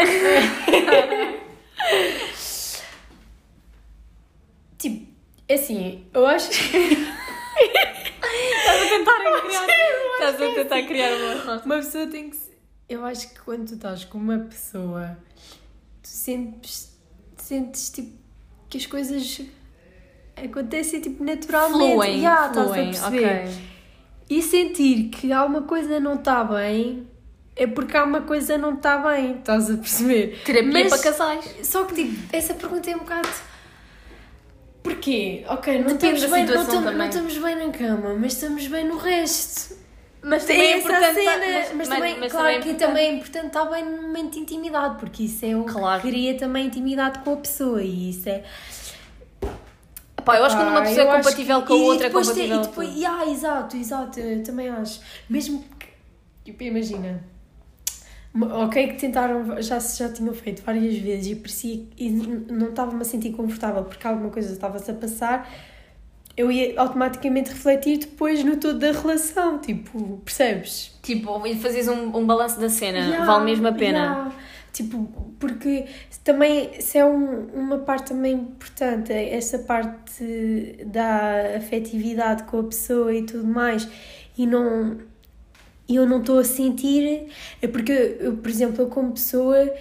[4.76, 5.06] tipo,
[5.50, 7.19] assim, eu acho que
[7.60, 9.66] Estás a tentar criar,
[10.12, 11.66] estás a tentar criar uma resposta.
[11.66, 12.38] uma pessoa tem que.
[12.88, 15.16] Eu acho que quando tu estás com uma pessoa,
[16.02, 16.96] tu sentes,
[17.36, 18.18] sentes tipo
[18.68, 19.40] que as coisas
[20.36, 21.92] acontecem tipo naturalmente.
[21.92, 23.24] Fluem, Yeah, estás a fluem, perceber?
[23.48, 23.54] ok.
[24.30, 27.06] E sentir que alguma coisa não está bem
[27.56, 30.40] é porque alguma coisa não está bem, estás a perceber?
[30.44, 31.56] Terapia Mas- para casais.
[31.64, 33.28] Só que tipo, essa pergunta é um bocado.
[34.82, 35.44] Porquê?
[35.48, 38.96] Ok, não Depende estamos, bem, não, não estamos bem na cama, mas estamos bem no
[38.96, 39.78] resto.
[40.22, 41.14] Mas também é essa importante.
[41.14, 44.02] cena, mas, mas, também, mas claro também é que também é importante estar bem no
[44.02, 46.02] momento de intimidade, porque isso é o Claro.
[46.02, 48.42] que cria também intimidade com a pessoa e isso é.
[50.24, 52.20] Pá, eu acho que quando uma pessoa é compatível que- com a outra, é tem-
[52.20, 55.00] compatível e depois, yeah, exato, exato, eu também acho.
[55.28, 55.86] Mesmo que,
[56.44, 57.24] tipo, imagina,
[58.34, 63.04] ok que tentaram, já, já tinham feito várias vezes e parecia e não estava-me a
[63.04, 65.50] sentir confortável porque alguma coisa estava-se a passar,
[66.36, 70.96] eu ia automaticamente refletir depois no todo da relação, tipo, percebes?
[71.02, 73.98] Tipo, e fazes um, um balanço da cena, Yeah, vale mesmo a pena.
[73.98, 74.32] yeah.
[74.72, 75.08] Tipo,
[75.40, 75.86] porque
[76.22, 83.12] também, se é um- uma parte também importante, essa parte da afetividade com a pessoa
[83.12, 83.88] e tudo mais,
[84.38, 84.98] e não
[85.96, 87.26] eu não estou a sentir,
[87.62, 89.72] é porque eu, por exemplo, eu como pessoa,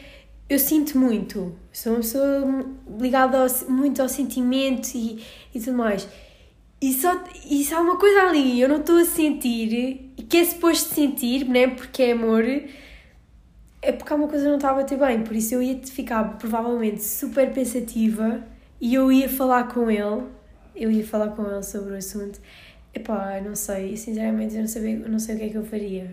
[0.50, 2.66] eu sinto muito, sou uma pessoa
[3.00, 6.08] ligada ao- muito ao sentimento e, e tudo mais.
[6.82, 10.24] E só, e se há uma coisa ali e eu não estou a sentir, e
[10.24, 11.68] que é suposto sentir, né?
[11.68, 12.44] porque é amor,
[13.82, 15.24] é porque há uma coisa não está a bater bem.
[15.24, 18.44] Por isso eu ia ficar provavelmente super pensativa
[18.80, 20.24] e eu ia falar com ele,
[20.76, 22.40] eu ia falar com ele sobre o assunto.
[22.94, 26.12] Epá, não sei, sinceramente eu não, sabia, não sei o que é que eu faria.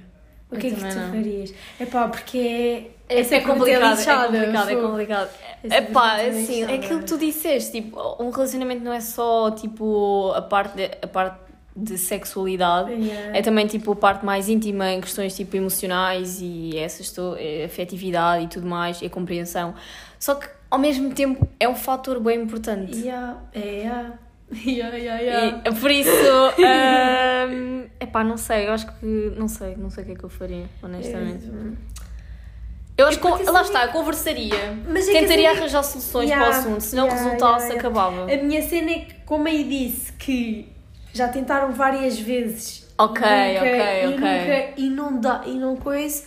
[0.50, 1.10] O Eu que é que tu não.
[1.10, 1.54] farias?
[1.80, 2.90] Epá, porque é.
[3.08, 5.30] Essa é pergunta complicado, é complicado, é complicado.
[5.62, 9.00] Essa É pá, é assim, é aquilo que tu disseste, tipo, um relacionamento não é
[9.00, 11.38] só, tipo, a parte de, a parte
[11.74, 13.36] de sexualidade, Yeah.
[13.38, 18.44] é também, tipo, a parte mais íntima em questões, tipo, emocionais e essas, é, afetividade
[18.44, 19.74] e tudo mais, e a compreensão.
[20.18, 22.96] Só que, ao mesmo tempo, é um fator bem importante.
[22.96, 24.18] Yeah, é, yeah.
[24.64, 25.62] Yeah, yeah, yeah.
[25.66, 26.08] E, por isso,
[28.00, 29.06] é pá, não sei, eu acho que,
[29.36, 31.50] não sei, não sei o que é que eu faria, honestamente.
[32.96, 34.54] Eu acho É que, porque lá assim- está, conversaria.
[34.88, 36.80] Mas é Tentaria assim- arranjar soluções para o assunto.
[36.80, 38.22] Se não resultasse, acabava.
[38.32, 40.68] A minha cena é que, como aí disse, que
[41.12, 42.86] já tentaram várias vezes.
[42.96, 44.16] Ok, e nunca, ok, e ok.
[44.16, 46.24] Nunca, e não dá, e não coisa.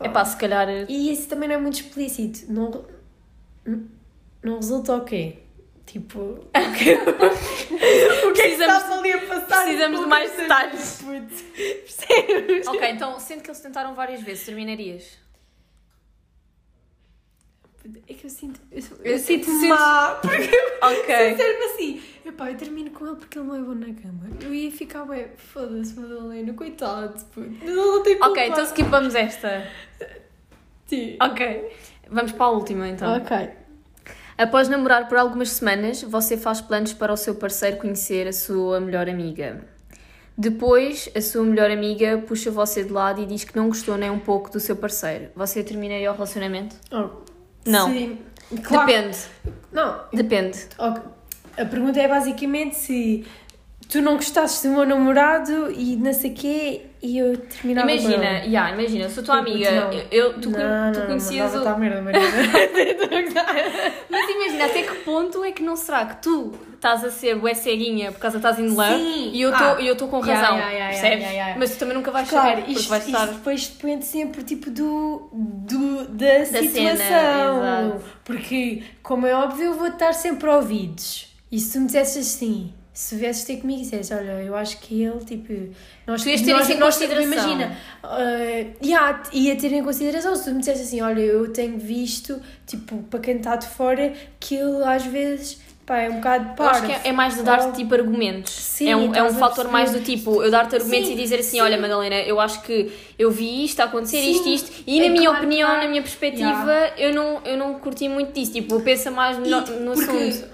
[0.00, 0.66] É pá, se calhar.
[0.88, 2.50] E isso também não é muito explícito.
[2.52, 2.84] Não,
[4.42, 5.41] não resulta o quê?
[5.92, 6.94] Tipo, o que,
[8.26, 9.62] o que é que ali a passar?
[9.64, 11.04] precisamos de mais detalhes.
[11.54, 12.66] Percebes?
[12.66, 15.18] Ok, então, sendo que eles tentaram várias vezes, terminarias?
[18.08, 18.58] É que eu sinto.
[18.70, 20.18] Eu, Eu eu sinto má.
[20.22, 20.48] Porque
[20.80, 21.30] Ok.
[21.30, 24.30] Sincero assim, epá, eu termino com ele porque ele não é bom na cama.
[24.40, 27.50] Eu ia ficar, ué, foda-se, Madalena, coitado, puto.
[27.60, 28.30] Ele não tem culpa.
[28.30, 29.70] Ok, então skipamos esta.
[30.86, 31.18] Sim.
[31.20, 31.70] Ok.
[32.08, 33.14] Vamos para a última então.
[33.14, 33.61] Ok.
[34.42, 38.80] Após namorar por algumas semanas, você faz planos para o seu parceiro conhecer a sua
[38.80, 39.64] melhor amiga.
[40.36, 44.10] Depois, a sua melhor amiga puxa você de lado e diz que não gostou nem
[44.10, 45.28] um pouco do seu parceiro.
[45.36, 46.74] Você terminaria o relacionamento?
[46.90, 47.08] Oh,
[47.64, 47.88] Não.
[47.92, 48.18] Sim.
[48.64, 48.86] Claro.
[48.88, 49.18] Depende.
[49.70, 50.58] Não, Depende.
[50.76, 51.02] ok.
[51.56, 53.24] a pergunta é basicamente se
[53.88, 57.92] tu não gostasses do meu namorado e não sei o quê e eu terminava com
[57.94, 58.46] Imagina, ele.
[58.46, 59.92] yeah, imagina, sou tua Tipo, amiga, não.
[60.10, 61.64] eu, tu, não, tu não, conhecias não, o...
[61.64, 63.92] mandava-te à merda, Mariana.
[64.08, 67.54] Mas imagina, até que ponto é que não será que tu estás a ser bué
[67.54, 69.30] ceguinha por causa que estás in love Sim.
[69.32, 69.76] e eu Ah.
[69.80, 71.30] estou com razão, yeah, yeah, percebes?
[71.30, 71.58] yeah.
[71.58, 73.24] Mas tu também nunca vais Claro, saber, isto, vais estar...
[73.24, 76.86] isto depois depende sempre tipo do, do da, cena, situação.
[76.96, 78.04] exato.
[78.24, 81.28] Porque, como é óbvio, eu vou estar sempre ouvidos.
[81.50, 84.78] E se tu me dissesses assim, se viesses ter comigo e dissesses, olha, eu acho
[84.78, 85.52] que ele, tipo.
[86.06, 87.22] Nós, nós, em nós- consideração.
[87.22, 91.78] Imagina, uh, yeah, ia ter em consideração se tu me dissesses assim, olha, eu tenho
[91.78, 95.60] visto, tipo, para quem está de fora, que ele às vezes.
[95.84, 96.86] Pá, é um bocado parvo.
[96.86, 98.52] acho que é, é mais de dar-te Ou- tipo argumentos.
[98.52, 101.40] Sim, é um, é um fator mais do tipo, eu dar-te argumentos Sim, e dizer
[101.40, 101.60] assim: sim.
[101.60, 104.30] olha, Madalena, eu acho que eu vi isto a acontecer, Sim.
[104.30, 107.56] isto, isto, e É na minha claro opinião, há- na minha perspectiva, eu, não, eu
[107.58, 108.52] não curti muito disso.
[108.52, 109.50] Tipo, pensa mais no, E
[109.80, 110.48] no porque assunto.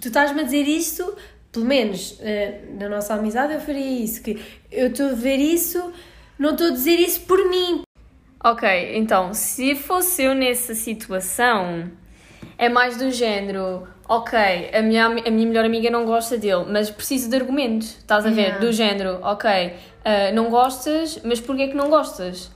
[0.00, 1.12] tu estás-me a dizer isto,
[1.52, 5.92] pelo menos eh, na nossa amizade eu faria isso, que eu estou a ver isso,
[6.38, 7.82] não estou a dizer isso por mim.
[8.42, 11.90] Ok, então, se fosse eu nessa situação,
[12.56, 14.38] é mais do género, ok,
[14.72, 18.30] a minha, a minha melhor amiga não gosta dele, mas preciso de argumentos, estás a
[18.30, 18.42] ver?
[18.42, 18.58] Yeah.
[18.60, 22.50] Do género, ok, ah, não gostas, mas porquê que não gostas?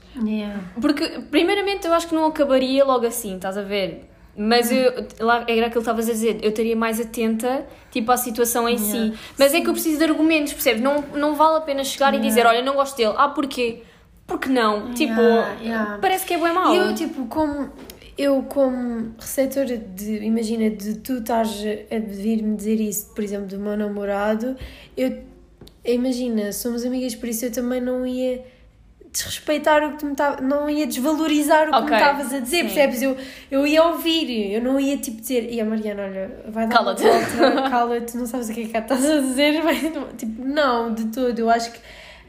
[0.79, 4.09] Porque, primeiramente, eu acho que não acabaria logo assim, estás a ver?
[4.35, 8.17] Mas eu, lá, era aquilo que estavas a dizer, eu estaria mais atenta, tipo, à
[8.17, 8.97] situação em si.
[8.97, 9.17] Yeah.
[9.37, 10.81] Mas é que eu preciso de argumentos, percebes?
[10.81, 12.27] Não, não vale a pena chegar e Yeah.
[12.29, 13.13] dizer, olha, não gosto dele.
[13.15, 13.83] Ah, porquê?
[14.25, 14.91] Porque não?
[14.93, 15.21] Tipo,
[15.61, 15.99] yeah.
[16.01, 16.73] parece que é bem mau.
[16.73, 17.69] E eu, tipo, como
[18.17, 23.59] eu como receptora de, imagina, de tu estás a vir-me dizer isso, por exemplo, do
[23.59, 24.55] meu namorado,
[24.95, 25.19] eu,
[25.85, 28.43] imagina, somos amigas, por isso eu também não ia
[29.13, 32.39] desrespeitar o que tu me estavas, não ia desvalorizar o que Ok, me estavas a
[32.39, 32.63] dizer, sim.
[32.63, 33.01] percebes?
[33.01, 33.15] Eu,
[33.51, 37.03] eu ia ouvir, eu não ia tipo dizer, e a Mariana, olha, vai dar Cala-te."
[37.03, 39.75] uma volta, cala-te, não sabes o que é que estás a dizer, vai,
[40.17, 41.79] tipo, não, de todo, eu acho que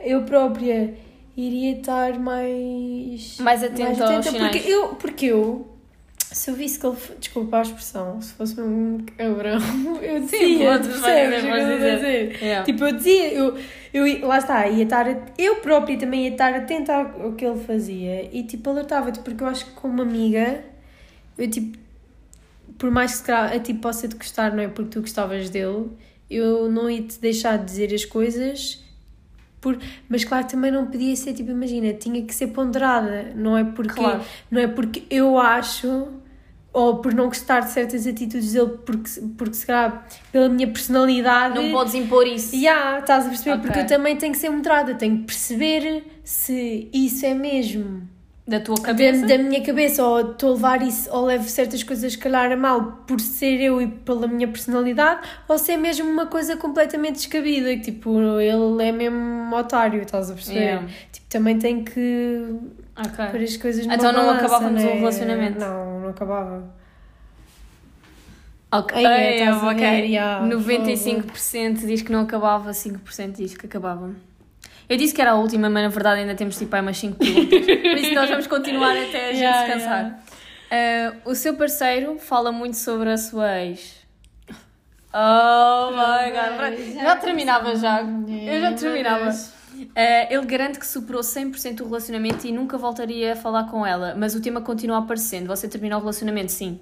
[0.01, 0.95] eu própria
[1.37, 4.51] iria estar mais Mais atenta aos sinais.
[4.57, 5.71] porque eu, porque eu
[6.19, 9.59] se eu visse que ele, desculpa a expressão, se fosse um cabrão,
[10.03, 12.43] eu dizia, podes percebes o que eu dizer?
[12.43, 12.65] Yeah.
[12.65, 13.57] Tipo, eu dizia, eu,
[13.95, 15.07] eu, ia- lá está, ia estar,
[15.39, 19.47] eu própria também ia estar atenta ao que ele fazia e tipo alertava-te, porque eu
[19.49, 20.63] acho que como amiga,
[21.39, 21.79] eu tipo,
[22.77, 25.89] por mais que a ti possa te gostar, não é porque tu gostavas dele,
[26.29, 28.83] eu não ia te deixar de dizer as coisas.
[29.61, 29.79] Por,
[30.11, 33.95] mas claro, também não podia ser tipo, imagina, tinha que ser ponderada, não é porque
[33.95, 34.23] Claro.
[34.51, 36.09] não é porque eu acho
[36.75, 39.09] ou por não gostar de certas atitudes dele porque,
[39.39, 42.55] porque se calhar pela minha personalidade Não podes impor isso.
[42.55, 43.53] Ya, estás a perceber?
[43.53, 43.63] Ok.
[43.63, 48.03] Porque eu também tenho que ser moderada, tenho que perceber se isso é mesmo
[48.47, 49.25] Da tua da, cabeça.
[49.25, 52.57] da minha cabeça, ou estou a levar isso, ou levo certas coisas, se calhar, a
[52.57, 57.15] mal por ser eu e pela minha personalidade, ou se é mesmo uma coisa completamente
[57.17, 60.59] descabida, que tipo, ele é mesmo um otário, estás a perceber?
[60.61, 60.89] Yeah.
[61.13, 62.49] Tipo, também tenho que
[62.97, 63.27] Ok.
[63.27, 64.91] pôr as coisas numa Então não balança, acabávamos né?
[64.91, 65.59] o relacionamento?
[65.61, 66.75] Não, não acabava.
[68.73, 73.67] Ok, Ai, é, estás a ver, yeah, 95% diz que não acabava, 5% diz que
[73.67, 74.11] acabava.
[74.89, 77.17] Eu disse que era a última, mas na verdade ainda temos tipo aí umas 5
[77.17, 77.61] perguntas.
[77.65, 80.21] Por isso nós vamos continuar até a gente Yeah, se cansar.
[80.71, 84.05] Ah, o seu parceiro fala muito sobre a sua ex.
[85.13, 86.95] Oh my god.
[86.95, 88.03] Já, já terminava já.
[88.03, 89.31] Eu já terminava.
[89.97, 94.15] Ah, ele garante que superou 100% o relacionamento e nunca voltaria a falar com ela,
[94.17, 95.47] mas o tema continua aparecendo.
[95.47, 96.51] Você terminou o relacionamento?
[96.51, 96.81] Sim.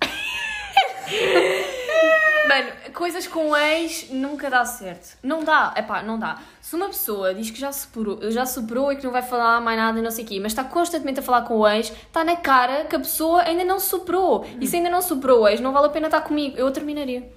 [2.48, 5.16] Mano, coisas com ex nunca dá certo.
[5.22, 6.38] Não dá, epá, não dá.
[6.60, 9.78] Se uma pessoa diz que já superou, já superou e que não vai falar mais
[9.78, 12.24] nada e não sei o quê, mas está constantemente a falar com o ex, está
[12.24, 14.46] na cara que a pessoa ainda não superou.
[14.60, 16.56] E se ainda não superou o ex, não vale a pena estar comigo.
[16.56, 17.30] Eu terminaria.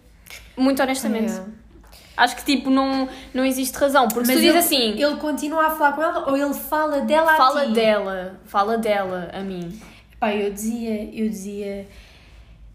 [0.58, 1.31] Muito honestamente.
[1.31, 1.64] Yeah.
[2.17, 4.08] Acho que tipo, não, não existe razão.
[4.08, 7.01] Porque se tu ele, dizes assim, ele continua a falar com ela ou ele fala
[7.01, 9.78] dela a fala dela, fala dela a mim.
[10.19, 11.88] Pá, eu dizia, eu dizia.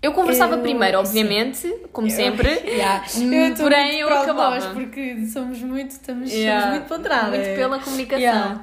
[0.03, 1.05] Eu conversava Eu- primeiro, sim.
[1.05, 2.48] obviamente, como sempre.
[2.64, 3.05] Yeah.
[3.16, 4.55] Hum, Eu estou porém, eu acabava.
[4.57, 6.61] nós, porque somos muito, estamos, Yeah.
[6.62, 7.31] somos muito ponderadas.
[7.46, 8.18] Muito pela comunicação.
[8.20, 8.61] Yeah.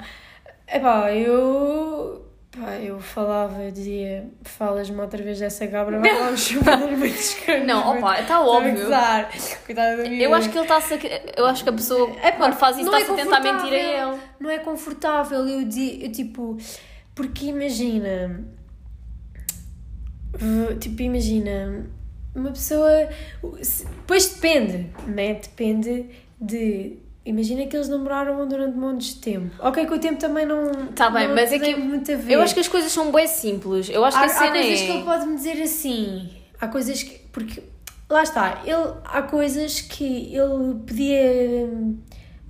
[0.66, 6.36] Epá, eu Pá, eu falava, eu dizia, falas-me outra vez dessa gabra, vai lá o
[6.36, 7.66] chupador muitos canos.
[7.66, 8.88] Não, opa, está óbvio.
[9.66, 10.80] Coitada da minha Eu acho que ele está
[11.36, 13.76] Eu acho que a pessoa, quando faz isso, não é está-se a tentar mentir a
[13.76, 14.20] ele.
[14.40, 16.56] Não é confortável, eu, di, eu tipo.
[17.14, 18.44] Porque imagina.
[20.80, 21.86] Tipo, imagina.
[22.34, 22.90] Uma pessoa.
[24.06, 25.34] Pois depende, né?
[25.34, 26.06] Depende
[26.40, 26.98] de.
[27.24, 29.54] Imagina que eles namoraram durante montes de tempo.
[29.58, 30.72] Ok, que o tempo também não.
[30.94, 32.34] Tá bem, não mas é que muito a ver.
[32.34, 33.90] Eu acho que as coisas são bem simples.
[33.90, 34.86] Eu acho há, que a há cena coisas é.
[34.86, 36.30] que ele pode me dizer assim.
[36.60, 37.18] Há coisas que.
[37.30, 37.62] Porque.
[38.08, 38.62] Lá está.
[38.64, 41.68] Ele, há coisas que ele podia.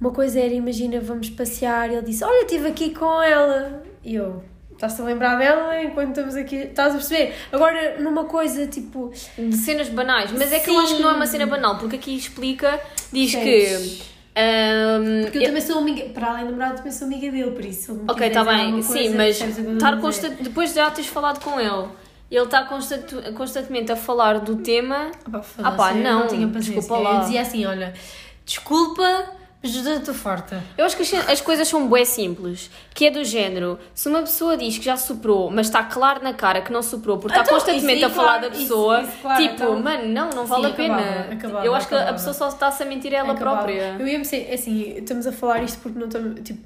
[0.01, 1.91] Uma coisa era, imagina, vamos passear.
[1.91, 3.83] Ele disse: Olha, estive aqui com ela.
[4.05, 4.45] E eu.
[4.73, 6.55] Estás-te a lembrar dela enquanto estamos aqui?
[6.55, 7.35] Estás a perceber?
[7.51, 9.11] Agora, numa coisa tipo.
[9.37, 11.97] de cenas banais, mas é que eu acho que não é uma cena banal, porque
[11.97, 12.81] aqui explica,
[13.13, 14.18] diz que.
[15.23, 16.05] Porque eu também sou amiga.
[16.11, 17.95] Para além de namorado, também sou amiga dele, por isso.
[17.95, 20.01] me ok, está bem, alguma sim, coisa, mas eu estar estou a dizer?
[20.01, 21.89] constant, depois de já teres falado com ele,
[22.31, 25.11] ele está constant- constantemente a falar do tema.
[25.63, 26.75] Ah pá, eu não, tinha paciência.
[26.81, 27.21] desculpa Eu lá.
[27.21, 27.95] dizia assim: Olha,
[28.45, 30.63] desculpa, eu estou farta.
[30.77, 34.21] Eu acho que as, as coisas são bué simples, que é do género, se uma
[34.21, 37.43] pessoa diz que já superou, mas está claro na cara que não superou, porque está
[37.45, 40.31] Então, constantemente isso a falar claro, da isso- pessoa, isso, claro, tipo, então- mano, não,
[40.31, 40.97] não vale Sim, a pena.
[40.99, 42.17] acabava, acabava, eu acho que a acabava.
[42.19, 43.57] pessoa só está-se a mentir a ela Acabava.
[43.65, 43.97] própria.
[43.99, 46.61] Eu ia-me ser, assim, estamos a falar isto porque não estamos, tipo,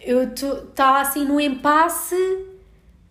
[0.00, 2.14] eu está assim no impasse,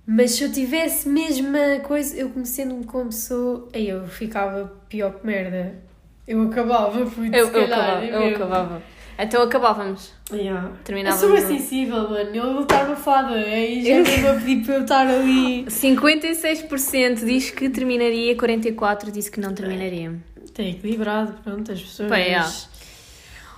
[0.06, 5.26] mas se eu tivesse mesma coisa, eu conhecendo-me como sou, aí eu ficava pior que
[5.28, 5.86] merda.
[6.28, 8.82] Eu acabava, puto, Eu, eu acabava, é eu acabava.
[9.20, 10.12] Então acabávamos.
[10.32, 10.72] Yeah.
[10.84, 12.20] Terminávamos Eu sou no- bem sensível, mano.
[12.20, 15.66] Ele está-me a falar, aí já me a pedir para eu estar ali.
[15.72, 20.14] 56% diz que terminaria, 44% disse que não terminaria.
[20.54, 22.10] Tem equilibrado, pronto, as pessoas.
[22.10, 22.44] Pá, é.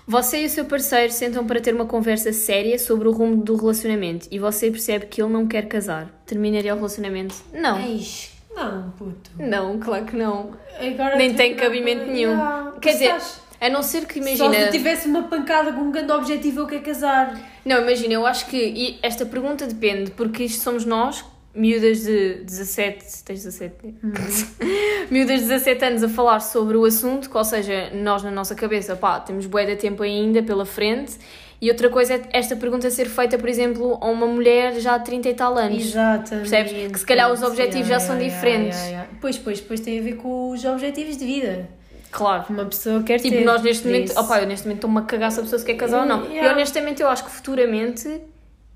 [0.08, 3.56] Você e o seu parceiro sentam para ter uma conversa séria sobre o rumo do
[3.56, 6.10] relacionamento e você percebe que ele não quer casar.
[6.26, 7.36] Terminaria o relacionamento?
[7.54, 7.80] Não.
[7.80, 8.32] Eish,
[8.66, 9.32] não, puto.
[9.38, 10.52] Não, claro que não.
[10.80, 12.38] Agora Nem tem cabimento nenhum.
[12.82, 14.54] Quer dizer, Estás- a não ser que Só imagina.
[14.54, 17.38] se eu tivesse uma pancada com um grande objetivo, eu quero casar.
[17.66, 22.36] Não, imagina, eu acho que e esta pergunta depende, porque isto somos nós, miúdas de
[22.46, 23.94] 17, tens 17, né?
[25.12, 28.56] miúdas de 17 anos a falar sobre o assunto, que, ou seja, nós na nossa
[28.56, 31.18] cabeça, pá, temos bué de tempo ainda pela frente,
[31.62, 35.06] e outra coisa é esta pergunta ser feita, por exemplo, a uma mulher já de
[35.06, 35.84] 30 e tal anos.
[35.86, 36.50] Exatamente.
[36.50, 36.92] Percebes?
[36.94, 38.80] Que se calhar os objetivos já são diferentes.
[39.20, 41.70] Pois, pois, pois tem a ver com os objetivos de vida.
[42.12, 42.46] Claro.
[42.50, 43.44] Uma pessoa quer Tipo, ter.
[43.46, 45.76] nós neste momento, opa, eu neste momento estou-me a cagar se a pessoa se quer
[45.76, 46.24] casar ou não.
[46.26, 46.50] Yeah.
[46.50, 48.22] E honestamente eu acho que futuramente,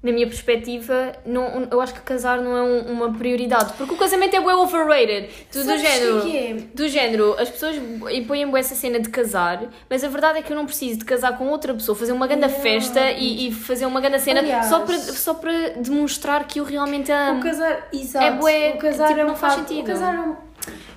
[0.03, 3.71] na minha perspectiva, não, eu acho que casar não é um- uma prioridade.
[3.77, 5.29] Porque o casamento é bué overrated.
[5.51, 6.27] Do Sabes género.
[6.27, 6.53] é?
[6.75, 7.77] Do género, as pessoas
[8.11, 11.37] impõem essa cena de casar, mas a verdade é que eu não preciso de casar
[11.37, 12.61] com outra pessoa, fazer uma grande Yeah.
[12.61, 14.65] festa e, e fazer uma grande cena Aliás.
[14.65, 17.39] só para, só para demonstrar que eu realmente amo.
[17.39, 18.25] O casar, exato.
[18.25, 19.83] É bué, o casar tipo, é um não faz sentido.
[19.83, 20.35] O casar é um,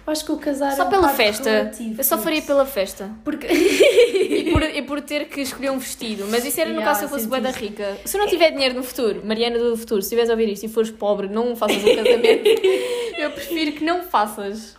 [0.07, 1.51] acho que o casar Só é pela festa.
[1.51, 3.11] relativo, Eu só faria pela festa.
[3.25, 3.47] Porque...
[3.47, 6.27] E por, e por ter que escolher um vestido.
[6.31, 7.59] Mas isso era no Yeah, caso se eu fosse senti bué da isso.
[7.59, 7.97] rica.
[8.05, 10.65] Se eu não tiver dinheiro no futuro, Mariana do futuro, se estiveres a ouvir isto
[10.65, 12.45] e fores pobre, não faças um casamento.
[13.19, 14.77] eu prefiro que não faças.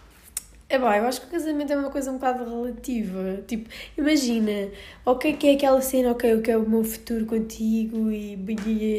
[0.69, 3.41] É bom, eu acho que o casamento é uma coisa um bocado relativa.
[3.47, 4.67] Tipo, imagina,
[5.05, 8.37] ok que é aquela cena, ok, eu quero o meu futuro contigo e...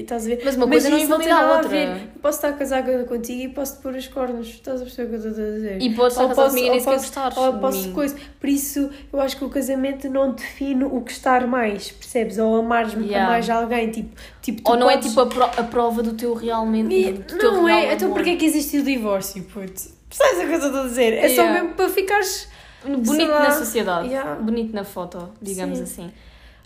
[0.01, 0.41] Estás a ver?
[0.43, 1.69] Mas uma coisa não invalida tem a outra.
[1.69, 1.89] ver.
[1.89, 4.49] Eu posso estar casada contigo e posso te pôr os cornos.
[4.49, 5.83] Estás a perceber o que eu estou a dizer?
[5.83, 7.93] E podes estar posso- comigo e nem sequer posso- gostares Ou posso mim.
[7.93, 8.17] coisa.
[8.41, 12.39] Por isso, eu acho que o casamento não define o gostar mais, percebes?
[12.39, 13.27] Ou amares Yeah.
[13.27, 14.17] a mais alguém, tipo...
[14.41, 16.95] tipo Ou não é podes- tipo a, pro- a prova do teu realmente.
[16.95, 18.17] E- do teu não real é, então amor.
[18.17, 19.98] porquê é que existe o divórcio, puto?
[20.09, 21.13] Percebes o que eu estou a dizer?
[21.15, 21.53] É só Yeah.
[21.63, 22.49] mesmo para ficares...
[22.85, 23.51] Bonito sei na lá.
[23.51, 24.09] sociedade.
[24.09, 24.35] Yeah.
[24.37, 25.85] Bonito na foto, digamos Sim.
[25.85, 26.13] assim.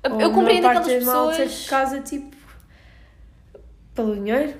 [0.04, 1.68] Eu, Ou eu compreendo parte aquelas das maltas pessoas.
[1.68, 2.36] casa tipo
[3.94, 4.54] pelo dinheiro.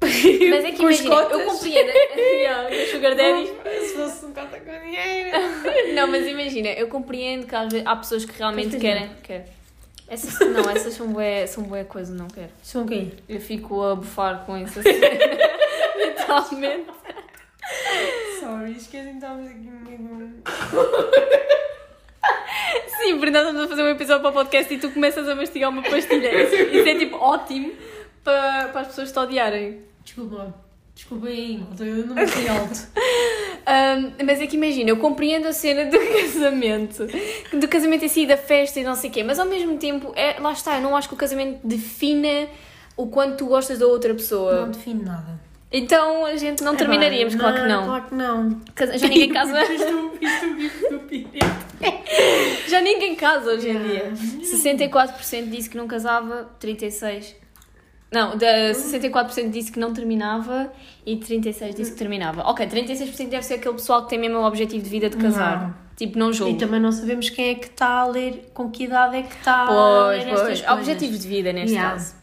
[0.00, 1.88] Mas é que imagina, eu compreendo.
[2.18, 3.46] yeah, Sugar Daddy.
[3.86, 5.30] Se fosse um cota com dinheiro.
[5.94, 9.10] Não, mas imagina, eu compreendo que às vezes há pessoas que realmente querem.
[9.22, 9.48] Quer.
[10.08, 12.50] Essas, não, essas são bué, são bué coisa, não quero.
[12.62, 13.12] São quem?
[13.28, 14.90] Eu fico a bufar com isso assim.
[15.96, 16.86] Literalmente.
[18.46, 20.30] Sorry, esqueci que estávamos aqui comigo.
[22.96, 25.68] Sim, Brenda, estamos a fazer um episódio para o podcast e tu começas a mastigar
[25.68, 26.44] uma pastilha.
[26.44, 27.72] Isso, isso é tipo ótimo
[28.22, 29.80] para, para as pessoas te odiarem.
[30.04, 30.54] Desculpa,
[30.94, 32.86] desculpa aí, malta, eu não me fui alto.
[33.66, 37.04] Ahm, mas é que imagina, eu compreendo a cena do casamento,
[37.52, 40.12] do casamento em si, da festa e não sei o quê, mas ao mesmo tempo,
[40.14, 42.46] é, lá está, eu não acho que o casamento defina
[42.96, 44.60] o quanto tu gostas da outra pessoa.
[44.60, 45.45] Não define nada.
[45.72, 47.84] Então a gente não É terminaríamos, bem, claro que não.
[47.84, 48.60] Claro que não.
[48.98, 50.12] Já ninguém casa, isto.
[52.68, 54.12] já ninguém casa hoje em dia.
[54.14, 54.16] Yeah.
[54.42, 57.34] 64% disse que não casava, 36%
[58.12, 60.72] Não, da 64% disse que não terminava
[61.04, 62.42] e 36% disse que terminava.
[62.42, 65.62] Ok, 36% deve ser aquele pessoal que tem mesmo o objetivo de vida de casar.
[65.62, 65.86] Não.
[65.96, 66.54] Tipo, não julgo.
[66.54, 69.34] E também não sabemos quem é que está a ler, com que idade é que
[69.34, 70.60] está a Pois, ler estas pois.
[70.62, 70.78] coisas.
[70.78, 71.94] Objetivos de vida neste Yeah.
[71.96, 72.14] caso.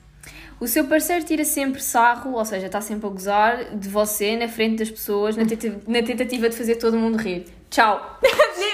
[0.60, 4.48] O seu parceiro tira sempre sarro, ou seja, está sempre a gozar de você na
[4.48, 7.46] frente das pessoas na tenta- na tentativa de fazer todo mundo rir.
[7.70, 8.20] Tchau.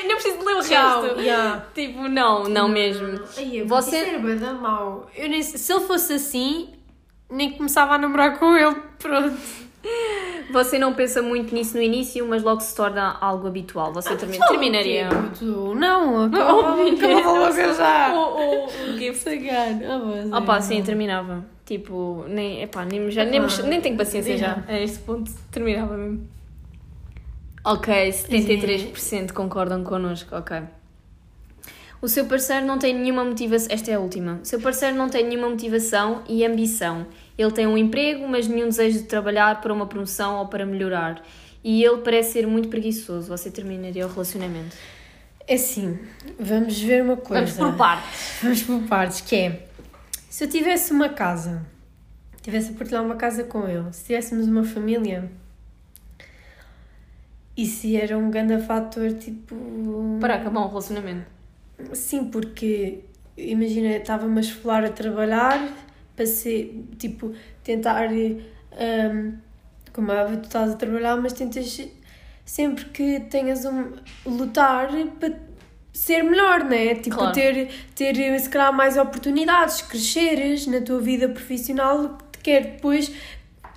[0.08, 1.20] Nem preciso de ler o Tchau, resto.
[1.20, 1.66] yeah.
[1.74, 3.20] Tipo, não, não mesmo.
[3.38, 5.10] Ai, Você- era mau.
[5.16, 6.70] Eu nem, se ele fosse assim,
[7.30, 8.76] nem começava a namorar com ele.
[9.00, 9.36] Pronto.
[10.52, 13.94] Você não pensa muito nisso no início, mas logo se torna algo habitual.
[13.94, 15.08] Você termina, terminaria.
[15.34, 18.14] Tipo, não, acabava, logo já.
[18.14, 19.26] O, o, gift.
[19.50, 20.62] Ah, mas Opa, é.
[20.62, 21.46] sim, terminava.
[21.70, 24.64] Tipo, nem, epá, nem, já, Ah, nem, nem tenho paciência já.
[24.68, 26.28] A este ponto, terminava mesmo.
[27.64, 30.64] Ok, 73% concordam connosco, ok.
[32.02, 33.68] O seu parceiro não tem nenhuma motivação.
[33.70, 34.40] Esta é a última.
[34.42, 37.06] O seu parceiro não tem nenhuma motivação e ambição.
[37.38, 41.22] Ele tem um emprego, mas nenhum desejo de trabalhar para uma promoção ou para melhorar.
[41.64, 43.28] E ele parece ser muito preguiçoso.
[43.28, 44.76] Você terminaria o relacionamento.
[45.48, 46.00] É assim,
[46.40, 47.46] vamos ver uma coisa.
[47.46, 48.40] Vamos por partes.
[48.42, 49.69] Vamos por partes, que é...
[50.40, 51.66] Se eu tivesse uma casa,
[52.42, 55.30] tivesse a partilhar uma casa com ele, se tivéssemos uma família...
[57.58, 59.54] Isso era um grande fator, tipo...
[60.22, 61.26] Para acabar um relacionamento.
[61.92, 63.04] Sim, porque
[63.36, 65.60] imagina, estava-me a esfolar a trabalhar
[66.16, 69.34] para ser, tipo, tentar, hum,
[69.92, 71.86] como é tu estás a trabalhar, mas tentas
[72.46, 73.92] sempre que tenhas um,
[74.26, 74.88] lutar
[75.20, 75.49] para
[75.94, 76.96] ser melhor, né?
[76.96, 77.34] Tipo, Claro.
[77.34, 83.12] ter, ter, se calhar, mais oportunidades, cresceres na tua vida profissional, que quer depois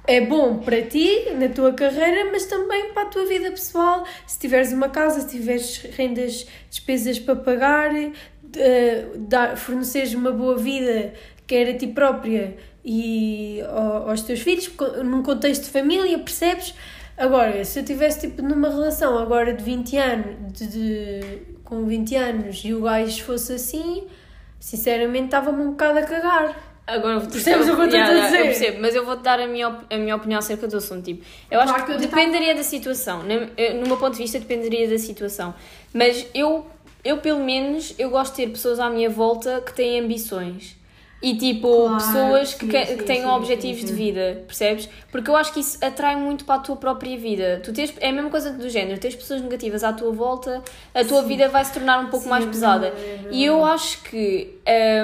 [0.06, 4.04] é bom para ti, na tua carreira, mas também para a tua vida pessoal.
[4.26, 10.56] Se tiveres uma casa, se tiveres rendas, despesas para pagar, eh, dar, forneceres uma boa
[10.58, 11.14] vida,
[11.46, 14.68] quer a ti própria e ao- aos teus filhos,
[15.04, 16.74] num contexto de família, percebes?
[17.16, 22.16] Agora, se eu tivesse tipo numa relação agora de 20 anos, de, de- com 20
[22.16, 24.06] anos e o gajo fosse assim,
[24.60, 26.54] sinceramente estava-me um bocado a cagar.
[26.86, 28.40] Agora, Percebes o que eu estou a dizer?
[28.40, 31.02] Eu percebo, mas eu vou-te dar a minha, a minha opinião acerca do assunto.
[31.02, 33.22] Tipo, eu acho Claro que, que eu dependeria da situação.
[33.22, 35.54] No meu ponto de vista, dependeria da situação.
[35.94, 36.66] Mas eu,
[37.02, 40.76] eu, pelo menos, eu gosto de ter pessoas à minha volta que têm ambições.
[41.22, 43.96] E tipo, Claro, pessoas que, sim, que, sim, que têm sim, objetivos sim, de sim.
[43.96, 44.88] vida, percebes?
[45.10, 47.60] Porque eu acho que isso atrai muito para a tua própria vida.
[47.62, 50.60] Tu tens, é a mesma coisa do género, tens pessoas negativas à tua volta,
[50.92, 52.86] a tua vida vai se tornar um pouco Sim, mais é pesada.
[52.88, 53.28] é verdade.
[53.30, 54.50] E eu acho que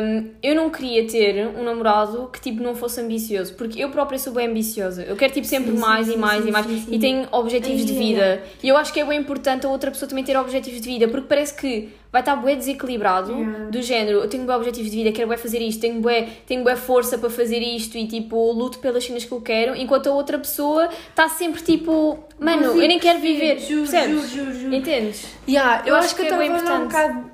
[0.02, 4.18] hum, eu não queria ter um namorado que tipo não fosse ambicioso, porque eu própria
[4.18, 5.02] sou bem ambiciosa.
[5.04, 6.94] Eu quero tipo sempre Sim, sim, mais sim, e mais sim, e mais sim, sim.
[6.94, 7.96] e tenho objetivos Ai, de é.
[7.98, 8.42] vida.
[8.62, 11.06] E eu acho que é bem importante a outra pessoa também ter objetivos de vida,
[11.06, 13.70] porque parece que vai estar bué desequilibrado Yeah.
[13.70, 16.62] do género, eu tenho bué objetivos de vida, quero bué fazer isto, tenho bué, tenho
[16.64, 20.12] bué força para fazer isto e tipo luto pelas cenas que eu quero, enquanto a
[20.12, 24.30] outra pessoa está sempre tipo, mano, eu nem quero viver, Juro, percebes?
[24.30, 24.74] juro, juro, juro.
[24.74, 25.26] Entendes?
[25.48, 27.30] Yeah, eu, Eu acho, acho que, que eu é estava bem a olhar um bocado.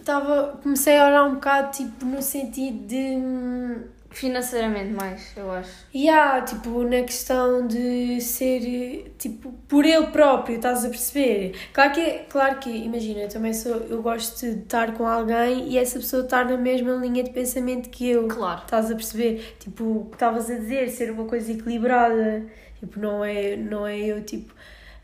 [0.00, 3.16] Estava, comecei a olhar um bocado tipo no sentido de.
[4.14, 5.70] Financeiramente mais, eu acho.
[5.92, 11.56] Yeah, tipo, na questão de ser, tipo, por ele próprio, estás a perceber?
[11.72, 15.76] Claro que, claro que imagina, eu também sou, eu gosto de estar com alguém e
[15.76, 18.28] essa pessoa estar na mesma linha de pensamento que eu.
[18.28, 18.62] Claro.
[18.62, 19.56] Estás a perceber?
[19.58, 22.46] Tipo, o que estavas a dizer, ser uma coisa equilibrada.
[22.78, 24.54] Tipo, não é, não é eu, tipo,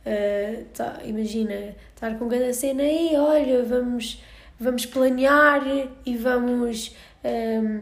[0.06, 4.22] ah, tá, imagina, estar com cada cena aí, olha, vamos,
[4.58, 5.62] vamos planear
[6.06, 6.94] e vamos
[7.24, 7.80] ahm,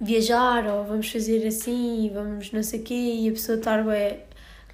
[0.00, 4.20] viajar ou vamos fazer assim vamos não sei o quê e a pessoa estar, ué,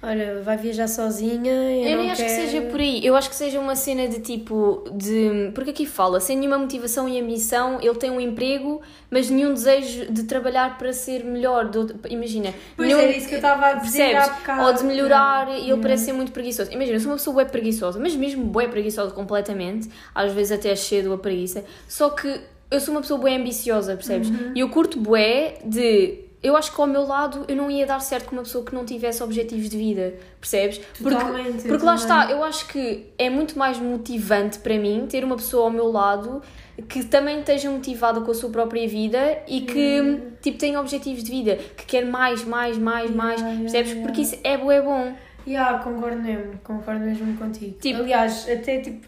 [0.03, 1.51] olha, vai viajar sozinha.
[1.51, 2.35] Eu, Eu, nem acho quero...
[2.35, 3.03] que seja por aí.
[3.03, 4.83] Eu acho que seja uma cena de tipo.
[4.93, 9.51] de Porque aqui fala, sem nenhuma motivação e ambição, ele tem um emprego, mas nenhum
[9.53, 11.71] desejo de trabalhar para ser melhor.
[11.75, 12.53] outro- Imagina.
[12.77, 14.29] Pois nenhum- era isso que eu estava a dizer Percebes?
[14.29, 14.63] há bocado.
[14.67, 16.71] Ou de melhorar e ele parece ser muito preguiçoso.
[16.71, 20.69] Imagina, eu sou uma pessoa bué preguiçosa, mas mesmo bué preguiçosa completamente, às vezes até
[20.69, 22.41] é cedo a preguiça, só que
[22.75, 24.29] eu sou uma pessoa bué ambiciosa, percebes?
[24.29, 24.51] Uhum.
[24.55, 26.23] E eu curto bué de...
[26.43, 28.75] Eu acho que ao meu lado eu não ia dar certo com uma pessoa que
[28.75, 30.79] não tivesse objetivos de vida, percebes?
[31.01, 35.23] Totalmente, Porque, porque lá está, eu acho que é muito mais motivante para mim ter
[35.23, 36.43] uma pessoa ao meu lado
[36.87, 40.21] que também esteja motivada com a sua própria vida e que Uhum.
[40.39, 43.91] tipo tenha objetivos de vida, que quer mais, mais, mais, mais, yeah, percebes?
[43.93, 44.07] yeah.
[44.07, 45.13] Porque isso é bué bom.
[45.47, 47.77] Yeah, concordo mesmo, concordo mesmo contigo.
[47.79, 49.07] Tipo- Aliás, até tipo,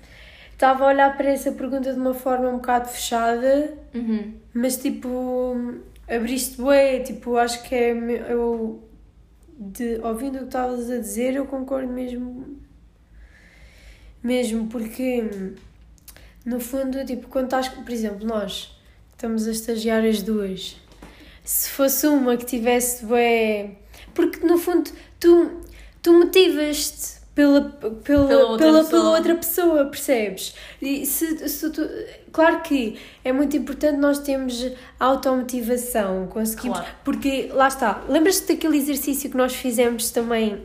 [0.57, 4.33] estava a olhar para essa pergunta de uma forma um bocado fechada, Uhum.
[4.53, 5.55] mas tipo,
[6.09, 7.91] abriste bué, tipo, acho que é,
[8.31, 8.83] eu,
[9.57, 12.57] de, ouvindo o que estavas a dizer, eu concordo mesmo,
[14.23, 15.23] mesmo, porque,
[16.45, 18.75] no fundo, tipo, quando estás, por exemplo, nós
[19.11, 20.75] estamos a estagiar as duas,
[21.43, 23.75] se fosse uma que tivesse bué.
[24.13, 24.89] Porque no fundo
[25.19, 25.61] tu,
[26.01, 28.89] tu motivas-te pela, pela, Pela outra pela, pessoa.
[29.03, 30.55] pela outra pessoa, percebes?
[30.81, 31.87] E se, se tu,
[32.31, 34.65] claro que é muito importante nós termos
[34.99, 36.79] automotivação, conseguimos.
[36.79, 36.93] Claro.
[37.03, 40.63] Porque lá está, lembras-te daquele exercício que nós fizemos também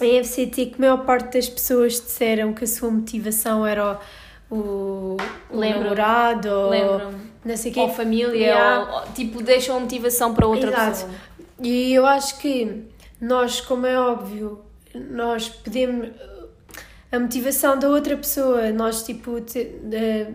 [0.00, 3.98] em FCT, que a maior parte das pessoas disseram que a sua motivação era
[4.50, 5.16] o, o,
[5.50, 7.12] o namorado ou
[7.44, 7.80] não sei quê.
[7.80, 8.90] Ou família, Yeah.
[9.06, 10.90] ou, tipo, deixam a motivação para outra Exato.
[10.92, 11.10] pessoa.
[11.62, 12.84] E eu acho que
[13.20, 14.60] nós, como é óbvio,
[15.10, 16.08] nós podemos.
[17.12, 19.40] A motivação da outra pessoa, nós tipo.
[19.40, 20.26] te- eh,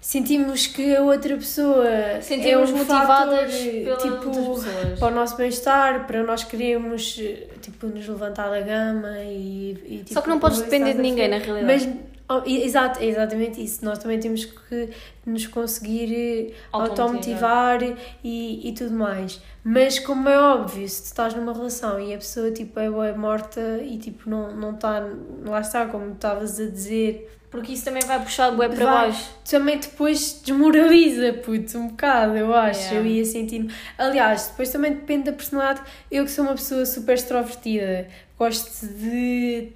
[0.00, 1.86] sentimos que a outra pessoa
[2.20, 7.46] Sentimos é um motivadas fator, pelas tipo, para o nosso bem-estar, para nós queremos eh,
[7.62, 11.28] tipo, nos levantar da gama e, e tipo, Só que não podes depender de ninguém,
[11.28, 11.86] na realidade.
[11.86, 13.84] Mas, oh, exato, é exatamente isso.
[13.84, 14.90] Nós também temos que
[15.26, 17.72] nos conseguir eh, Automotivar.
[17.82, 19.40] automotivar e, e tudo mais.
[19.62, 23.14] Mas como é óbvio, se tu estás numa relação e a pessoa tipo, é, bué
[23.16, 25.06] morta e tipo, não, não está,
[25.46, 28.94] lá está, como estavas a dizer, Porque isso também vai puxar o bué para Vai.
[29.06, 29.30] baixo.
[29.48, 32.80] também depois desmoraliza, puto, um bocado, eu acho.
[32.80, 32.98] Yeah.
[32.98, 33.72] Eu ia sentindo.
[33.96, 35.80] Aliás, depois também depende da personalidade.
[36.10, 39.68] Eu que sou uma pessoa super extrovertida, gosto de.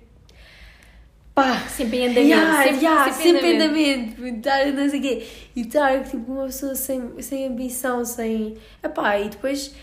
[1.39, 1.69] Pá.
[1.69, 2.29] Sempre em andamento.
[2.29, 4.75] Yeah, sempre, yeah, sempre, sempre em em andamento.
[4.75, 5.27] não sei o quê.
[5.55, 8.57] E estar tipo uma pessoa sem, sem ambição, sem.
[8.83, 9.75] Epá, e depois.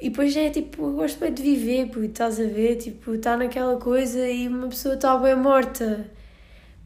[0.00, 2.76] E depois é tipo, eu gosto bem de viver, puto, estás a ver?
[2.76, 6.10] Tipo, está naquela coisa e uma pessoa está bem morta.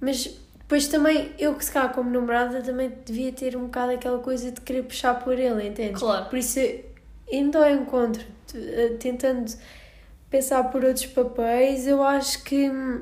[0.01, 4.18] Mas depois também, eu que se calhar como namorada também devia ter um bocado aquela
[4.18, 6.01] coisa de querer puxar por ele, entendes?
[6.01, 6.26] Claro.
[6.26, 6.61] Por isso,
[7.32, 8.22] indo ao encontro,
[8.55, 9.53] eh, tentando
[10.30, 13.01] pensar por outros papéis, eu acho que hum,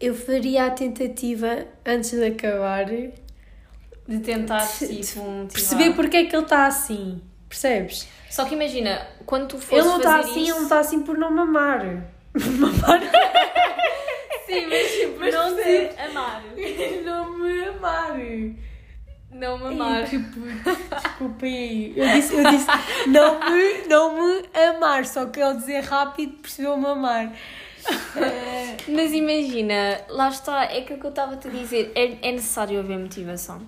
[0.00, 5.46] eu faria a tentativa antes de acabar De tentar, De- tipo, motivar.
[5.52, 7.20] perceber porque é que ele está assim.
[7.48, 8.08] Percebes?
[8.30, 10.50] Só que imagina, quando tu fores Ele não está assim, isso...
[10.50, 11.80] ele não está assim por não mamar.
[14.46, 16.42] Sim, mas tipo, não te amar.
[17.04, 18.16] não me amar.
[19.30, 20.08] Não mamar.
[20.08, 21.92] Que puto, Desculpem aí.
[21.96, 22.66] Eu disse, eu disse
[23.08, 27.32] não, me, não me amar, só que ele dizer rápido percebeu mamar.
[28.88, 32.98] Mas imagina, lá está, é aquilo que eu estava-te a dizer, é, é necessário haver
[32.98, 33.60] motivação.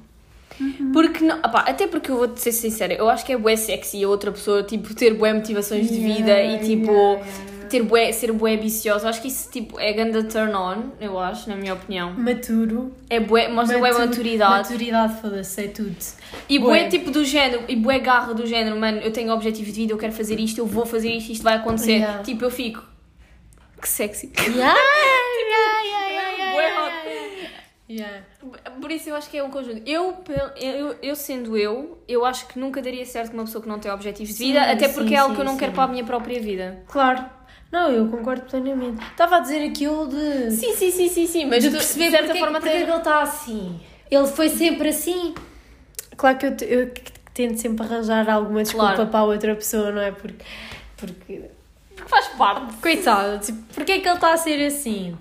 [0.93, 4.03] Porque não, opá, até porque eu vou-te ser sincera, eu acho que é bué sexy
[4.05, 7.69] a outra pessoa, tipo, ter bué motivações de vida Yeah, e tipo, yeah, yeah.
[7.69, 9.07] ter bué, ser bué ambiciosa.
[9.09, 12.15] Acho que isso, tipo, é ganda turn on, eu acho, na minha opinião.
[12.15, 12.91] Maturo.
[13.11, 14.71] É bué, mostra bué Matu- maturidade.
[14.71, 15.95] Maturidade, foda-se, é tudo.
[16.49, 16.89] E bué, Bué.
[16.89, 19.99] tipo do género, e bué garra do género, mano, eu tenho objetivo de vida, eu
[19.99, 22.03] quero fazer isto, eu vou fazer isto, isto vai acontecer.
[22.25, 22.83] Tipo, eu fico,
[23.87, 24.33] que sexy.
[24.37, 24.75] Yeah,
[25.49, 26.93] yeah, yeah, yeah, Bué yeah, hot.
[27.89, 28.23] yeah.
[28.81, 29.83] Por isso eu acho que é um conjunto.
[29.87, 30.17] Eu,
[30.57, 33.79] eu, eu sendo eu, eu acho que nunca daria certo com uma pessoa que não
[33.79, 35.59] tem objetivos de Sim, vida, até porque sim, é algo sim, que eu não sim.
[35.59, 36.83] quero para a minha própria vida.
[36.89, 37.25] Claro.
[37.71, 39.03] Não, eu concordo plenamente.
[39.11, 40.51] Estava a dizer aquilo de...
[40.53, 42.91] Sim, sim, sim, sim, sim, mas de perceber de certa porque, forma porque é que
[42.91, 43.81] ele está assim.
[44.11, 45.35] Ele foi sempre assim.
[46.17, 46.95] Claro que eu, eu
[47.35, 49.11] tento sempre arranjar alguma desculpa Claro.
[49.11, 50.13] para a outra pessoa, não é?
[50.13, 50.45] Porque
[50.97, 51.43] porque
[52.07, 52.77] faz parte.
[52.77, 55.17] coitado, tipo, porque é que ele está a ser assim?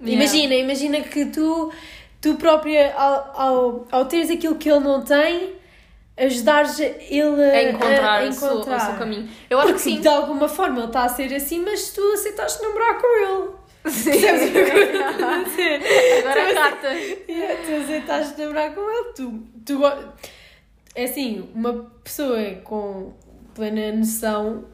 [0.00, 0.12] Yeah.
[0.24, 1.72] Imagina, imagina que tu,
[2.20, 5.54] tu própria, ao, ao, ao teres aquilo que ele não tem,
[6.18, 8.76] ajudares ele a, A encontrar, a o seu- encontrar.
[8.76, 9.28] o seu caminho.
[9.48, 10.00] Eu acho Porque que sim.
[10.00, 13.56] de alguma forma ele está a ser assim, mas tu aceitaste namorar com ele.
[13.90, 14.10] Sim.
[14.26, 14.34] A?
[16.18, 16.88] Agora a carta.
[16.92, 19.80] Yeah, tu aceitaste namorar com ele, tu, tu
[20.94, 21.72] é assim, uma
[22.04, 23.12] pessoa com
[23.54, 24.64] plena noção,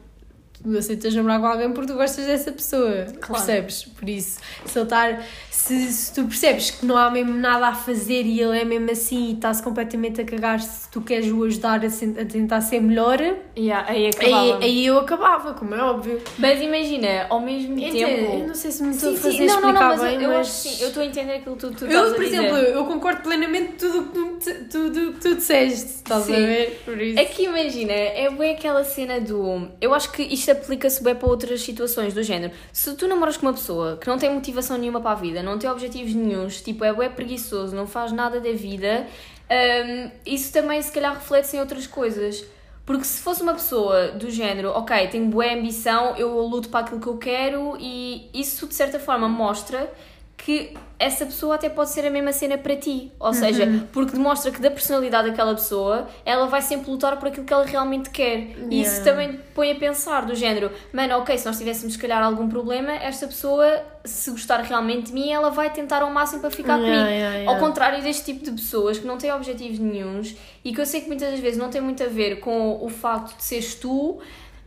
[0.63, 3.45] tu aceitas namorar com alguém porque tu gostas dessa pessoa, Claro.
[3.45, 3.83] percebes?
[3.83, 7.73] Por isso, se ele estar, se, se tu percebes que não há mesmo nada a
[7.75, 11.43] fazer e ele é mesmo assim e está-se completamente a cagar, se tu queres o
[11.43, 13.19] ajudar a, sen- a tentar ser melhor,
[13.55, 16.19] Yeah, aí aí, aí eu acabava, como é óbvio.
[16.39, 17.97] Mas imagina, ao mesmo Entende?
[17.99, 18.39] tempo.
[18.41, 20.01] Eu não sei se me estou Sim, a fazer sim, não, não, não, explicar mas
[20.01, 20.47] bem, eu, eu mas...
[20.47, 23.73] sim, eu estou a entender aquilo que tu, tu Eu, por exemplo, eu concordo plenamente
[23.73, 24.05] tudo o
[24.39, 26.33] que tu, tu, tudo que tu disseste, estás Sim.
[26.35, 26.81] a ver?
[26.83, 27.19] Por isso.
[27.19, 29.69] É que imagina, é bem aquela cena do.
[29.79, 32.53] Eu acho que isto aplica-se bem para outras situações do género.
[32.71, 35.59] Se tu namoras com uma pessoa que não tem motivação nenhuma para a vida, não
[35.59, 39.05] tem objetivos nenhuns, tipo, é bem preguiçoso, não faz nada da vida,
[39.49, 42.45] hum, isso também se calhar reflete-se em outras coisas.
[42.85, 46.99] Porque se fosse uma pessoa do género, ok, tenho boa ambição, eu luto para aquilo
[46.99, 49.89] que eu quero e isso de certa forma mostra
[50.37, 53.11] que essa pessoa até pode ser a mesma cena para ti.
[53.19, 57.45] Ou seja, porque demonstra que da personalidade daquela pessoa, ela vai sempre lutar por aquilo
[57.45, 58.49] que ela realmente quer.
[58.69, 59.03] E isso Yeah.
[59.11, 62.91] também põe a pensar do género, mano, ok, se nós tivéssemos se calhar algum problema,
[62.93, 66.85] esta pessoa, se gostar realmente de mim, ela vai tentar ao máximo para ficar Yeah,
[66.97, 67.09] comigo.
[67.09, 67.51] yeah, yeah.
[67.51, 71.01] Ao contrário deste tipo de pessoas que não têm objetivos nenhuns e que eu sei
[71.01, 74.19] que muitas das vezes não tem muito a ver com o facto de seres tu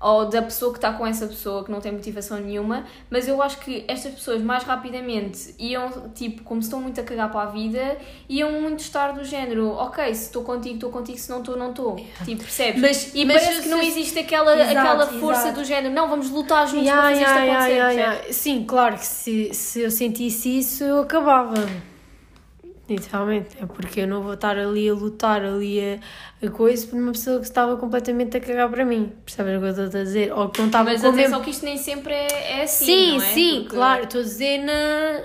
[0.08, 3.42] ou da pessoa que está com essa pessoa que não tem motivação nenhuma, mas eu
[3.42, 7.42] acho que estas pessoas mais rapidamente iam, tipo, como se estão muito a cagar para
[7.42, 7.96] a vida,
[8.28, 11.70] iam muito estar do género, ok, se estou contigo, estou contigo, se não estou, não
[11.70, 11.96] estou.
[12.24, 12.80] Tipo, percebes?
[12.80, 15.60] Mas- e mas parece que não existe aquela, Exato, aquela força exato.
[15.60, 18.32] do género, não, vamos lutar juntos Ya, para fazer ya, isto acontecer.
[18.32, 21.54] Sim, claro que se, se eu sentisse isso, eu acabava.
[22.88, 23.56] Literalmente.
[23.60, 27.12] É porque eu não vou estar ali a lutar, ali a, a coisa, por uma
[27.12, 29.12] pessoa que estava completamente a cagar para mim.
[29.24, 30.32] Percebes o que eu estou a dizer?
[30.32, 31.40] Ou que não estava Mas atenção mesmo...
[31.44, 33.20] que isto nem sempre é, é assim, Sim, é?
[33.20, 34.04] sim, Porque- claro.
[34.04, 35.22] Estou a dizer na,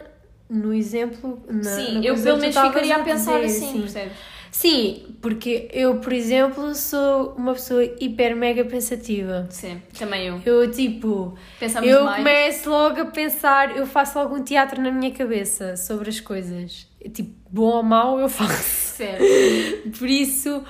[0.50, 1.40] no exemplo.
[1.48, 3.80] Na, Sim, na eu pelo menos ficaria a dizer, pensar assim, sim.
[3.82, 4.14] percebes?
[4.54, 9.48] Sim, porque eu, por exemplo, sou uma pessoa hiper mega pensativa.
[9.50, 10.42] Sim, também eu.
[10.46, 12.18] Eu, tipo, Pensamos eu mais.
[12.18, 16.86] começo logo a pensar, eu faço algum teatro na minha cabeça sobre as coisas.
[17.10, 18.96] Tipo, bom ou mau, eu faço.
[18.98, 19.24] Certo.
[19.98, 20.64] Por isso,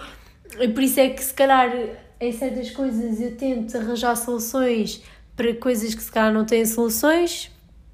[0.73, 1.71] por isso é que se calhar
[2.19, 5.01] em certas coisas eu tento arranjar soluções
[5.36, 7.51] para coisas que se calhar não têm soluções.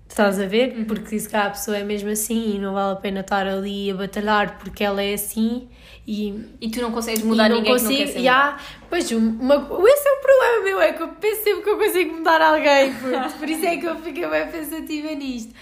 [0.07, 0.85] Estás a ver?
[0.85, 3.91] Porque se calhar a pessoa é mesmo assim e não vale a pena estar ali
[3.91, 5.67] a batalhar porque ela é assim
[6.07, 8.57] e E tu não consegues mudar e não ninguém consigo, que não já,
[8.89, 12.15] pois, uma, esse é o problema meu, é que eu penso sempre que eu consigo
[12.15, 13.37] mudar alguém, puto.
[13.37, 15.53] por isso é que eu fico bem pensativa nisto.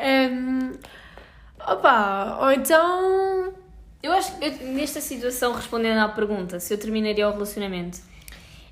[0.00, 0.72] Hum,
[1.74, 3.52] opa, ou então,
[4.02, 7.98] Eu acho que eu, nesta situação, respondendo à pergunta se eu terminaria o relacionamento,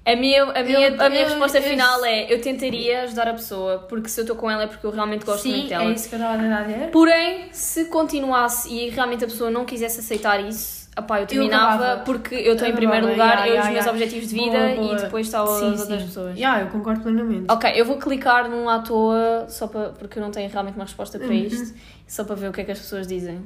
[0.07, 3.35] a minha, a minha, Eu- a minha eu- resposta final é eu tentaria ajudar a
[3.35, 5.85] pessoa, porque se eu estou com ela é porque eu realmente gosto muito sim, dela.
[5.85, 6.91] é isso que eu estava a dizer.
[6.91, 12.01] Porém, se continuasse e realmente a pessoa não quisesse aceitar isso, apá, eu terminava acabava.
[12.05, 14.51] porque eu estou em Eu primeiro lugar, ya, eu ya, os meus objetivos de Boa,
[14.51, 14.93] vida boa.
[14.93, 16.07] e depois está Sim, as outras sim.
[16.09, 16.39] pessoas.
[16.39, 17.45] Já, eu concordo plenamente.
[17.51, 20.85] Ok, eu vou clicar num à toa só para, porque eu não tenho realmente uma
[20.85, 21.25] resposta Uhum.
[21.27, 21.75] para isto,
[22.07, 23.41] só para ver o que é que as pessoas dizem.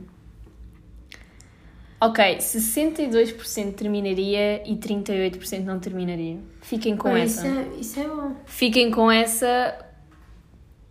[2.01, 6.39] Ok, 62% terminaria e 38% não terminaria.
[6.61, 7.47] Fiquem com essa.
[7.47, 8.37] Isso é, isso é bom.
[8.45, 9.79] Fiquem com essa.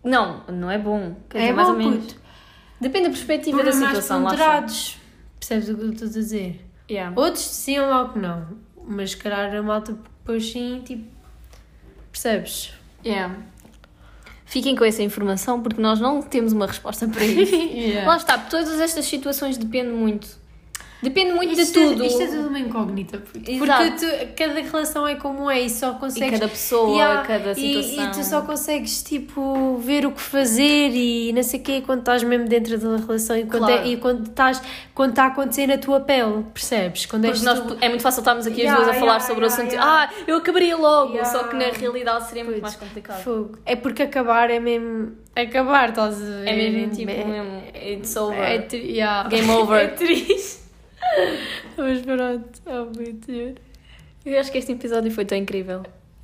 [0.02, 1.14] Não, não é bom.
[1.28, 2.06] Quer É dizer, mais bom, ou menos.
[2.06, 2.20] puto.
[2.80, 4.22] Depende da perspectiva da mais situação.
[4.24, 4.64] lá.
[5.42, 6.64] Percebes o que eu estou a dizer?
[6.88, 7.20] Yeah.
[7.20, 8.46] Outros diziam logo que não,
[8.86, 11.02] mas se calhar a malta depois sim, tipo,
[12.12, 12.72] percebes?
[13.04, 13.34] Yeah.
[14.46, 17.56] Fiquem com essa informação porque nós não temos uma resposta para isso.
[18.06, 20.28] Lá está, todas estas situações dependem muito.
[21.02, 22.04] Depende muito Isto de é- tudo.
[22.04, 23.18] isto é tudo uma incógnita.
[23.18, 26.30] Porque porque tu- cada relação é como é e só E consegues.
[26.38, 28.04] cada pessoa, Yeah, cada e- situação.
[28.04, 32.00] E, tu só consegues, tipo, ver o que fazer e não sei o quê quando
[32.00, 33.82] estás mesmo dentro da relação e quando, Claro.
[33.82, 34.62] é, e quando estás
[34.94, 37.06] quando está a acontecer na tua pele, percebes?
[37.06, 39.26] Quando Porque nós, tu- é muito fácil estarmos aqui as Yeah, duas a falar yeah,
[39.26, 39.72] sobre o yeah, assunto.
[39.72, 40.10] yeah.
[40.12, 41.24] Ah, eu acabaria logo.
[41.24, 42.74] Só que na realidade seria muito Pois.
[42.74, 43.22] mais complicado.
[43.24, 43.58] Fogo.
[43.66, 45.12] É porque acabar é mesmo.
[45.34, 46.46] Acabar, estás a ver?
[46.48, 48.38] É mesmo tipo, É- mesmo, it's over.
[48.38, 49.28] É yeah.
[49.28, 49.80] Game over.
[49.82, 50.61] É triste.
[51.76, 53.54] Mas pronto, oh meu Deus.
[54.24, 55.82] Eu acho que este episódio foi tão incrível.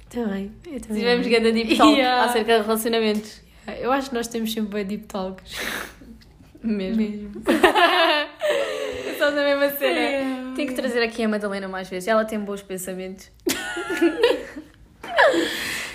[0.08, 0.98] Também, eu também.
[0.98, 2.24] Tivemos grande deep talk Yeah.
[2.24, 3.40] acerca de relacionamentos.
[3.80, 5.52] Eu acho que nós temos sempre bem deep talks.
[6.62, 6.96] Mesmo.
[7.02, 7.30] Mesmo.
[9.18, 9.98] Só na mesma cena.
[9.98, 10.24] É.
[10.56, 12.08] Tenho que trazer aqui a Madalena mais vezes.
[12.08, 13.30] Ela tem bons pensamentos.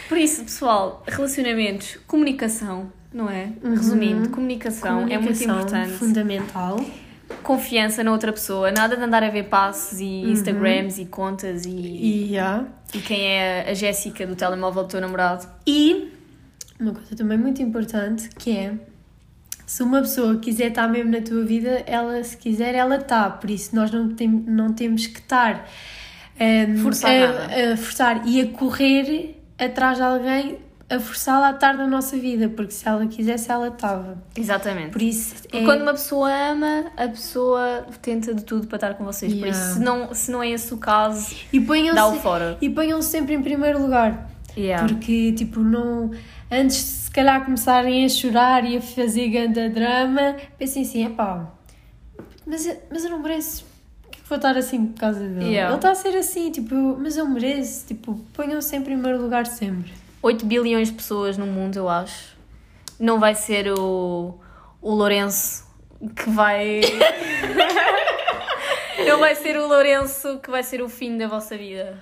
[0.08, 3.52] Por isso, pessoal, relacionamentos, comunicação, não é?
[3.64, 5.94] Resumindo, comunicação, é muito Comunicação importante.
[5.94, 6.86] Fundamental.
[7.42, 11.70] Confiança na outra pessoa, nada de andar a ver passos e Instagrams e contas e,
[11.70, 12.66] E, yeah.
[12.94, 15.48] e quem é a Jéssica do telemóvel do teu namorado.
[15.66, 16.12] e
[16.80, 18.74] uma coisa também muito importante que é
[19.66, 23.30] se uma pessoa quiser estar mesmo na tua vida, ela se quiser, ela está.
[23.30, 25.68] Por isso nós não, tem, não temos que estar
[26.40, 30.60] ehm, Forçar a, a forçar e a correr atrás de alguém
[30.96, 34.18] a forçá-la a estar na nossa vida, porque se ela quisesse, ela estava.
[34.36, 34.92] Exatamente.
[34.92, 39.04] Por isso é- quando uma pessoa ama, a pessoa tenta de tudo para estar com
[39.06, 39.34] vocês.
[39.34, 39.60] Por Yeah.
[39.66, 42.58] isso, se não, se não é esse o caso, e ponham-se dá-o fora.
[42.62, 44.30] e ponham sempre em primeiro lugar.
[44.58, 44.88] Yeah.
[44.88, 46.12] Porque, tipo, não.
[46.52, 51.52] Antes de se calhar começarem a chorar e a fazer ganda drama, pensem assim: epá,
[52.46, 53.66] mas, mas eu não mereço.
[54.04, 55.46] Por que vou estar assim por causa dele?
[55.50, 55.70] Yeah.
[55.70, 57.88] Ele está a ser assim, tipo, mas eu mereço.
[57.88, 59.92] Tipo, ponham-se em primeiro lugar sempre.
[60.24, 62.38] 8 bilhões de pessoas no mundo, eu acho.
[62.98, 64.40] Não vai ser o,
[64.82, 65.66] o Lourenço
[66.16, 66.80] que vai.
[69.06, 72.02] Não vai ser o Lourenço que vai ser o fim da vossa vida.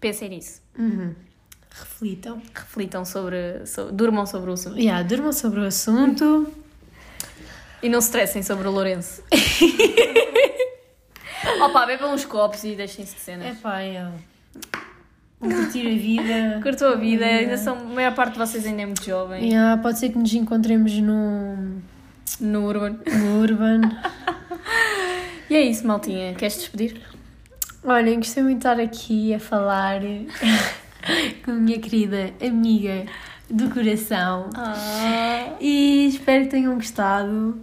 [0.00, 0.62] Pensem nisso.
[0.78, 1.14] Uhum.
[1.70, 2.40] Reflitam.
[2.54, 3.92] Reflitam sobre, sobre.
[3.92, 4.78] Durmam sobre o assunto.
[4.78, 6.50] Yeah, durmam sobre o assunto.
[7.82, 9.22] E não se stressem sobre o Lourenço.
[11.62, 13.46] Opa, bebam uns copos e deixem-se de cenas.
[13.46, 14.10] É pá, é.
[15.40, 16.60] Curtir a vida.
[16.62, 17.38] Curtou a vida, É.
[17.40, 19.48] ainda são, a maior parte de vocês ainda é muito jovem.
[19.48, 21.80] Yeah, pode ser que nos encontremos no,
[22.40, 22.98] No Urban.
[23.18, 23.80] no Urban.
[25.48, 26.34] E é isso, maltinha.
[26.34, 27.00] Queres despedir?
[27.82, 30.00] Olhem, gostei muito de estar aqui a falar
[31.44, 33.06] com a minha querida amiga
[33.48, 34.50] do coração.
[34.54, 35.54] Ah.
[35.60, 37.58] E espero que tenham gostado.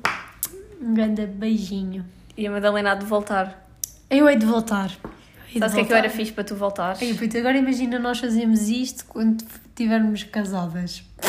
[0.81, 2.03] Um grande beijinho.
[2.35, 3.67] E a Madalena há de voltar.
[4.09, 4.91] Eu hei de voltar.
[5.57, 7.01] Sabes o que é que eu era fixe para tu voltares?
[7.01, 11.03] Ei, puto, agora imagina nós fazemos isto quando estivermos casadas.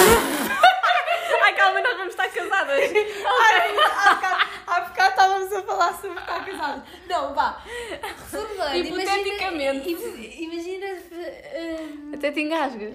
[1.45, 2.91] Ai, calma, nós vamos estar casadas.
[4.67, 6.83] Há bocado estávamos a falar sobre estar casadas.
[7.09, 7.63] Não, vá.
[8.03, 8.77] Reformando.
[8.77, 9.91] Hipoteticamente.
[9.91, 12.95] Imagina, imagina eh, Até te engasgas.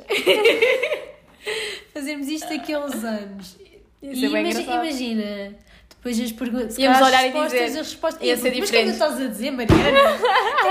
[1.93, 3.57] fazermos isto daqui a uns anos.
[4.01, 4.85] Ia E ser bem imagi- engraçado.
[4.85, 5.55] imagina,
[6.03, 6.77] depois as perguntas.
[6.77, 8.27] Íamos olhar as e respostas, dizer, as respostas.
[8.27, 8.91] ia ser Mas o que é que diferente.
[8.91, 9.99] estás a dizer, Mariana?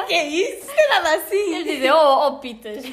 [0.03, 0.67] O que é isso?
[0.67, 1.51] Não é nada assim.
[1.51, 2.85] Queres dizer, oh, oh pitas.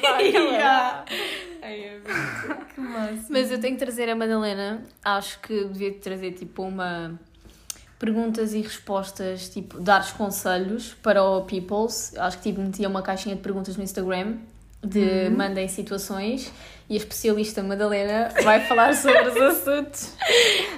[2.74, 3.26] Que massa.
[3.28, 4.82] Mas eu tenho que trazer a Madalena.
[5.04, 7.20] Acho que devia trazer tipo uma
[7.98, 12.16] perguntas e respostas, tipo, dar os conselhos para o Peoples.
[12.16, 14.38] Acho que tipo, metia uma caixinha de perguntas no Instagram
[14.82, 16.50] de mandem situações
[16.90, 20.12] e a especialista Madalena vai falar sobre os assuntos.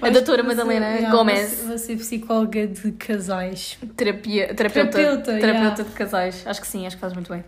[0.02, 3.78] A doutora Madalena Yeah, Gomes, Vou ser psicóloga de casais.
[3.96, 5.50] terapia, terapeuta, Terapeuta, terapeuta
[5.80, 5.82] yeah.
[5.84, 6.42] de casais.
[6.46, 7.42] Acho que sim, acho que faz muito bem.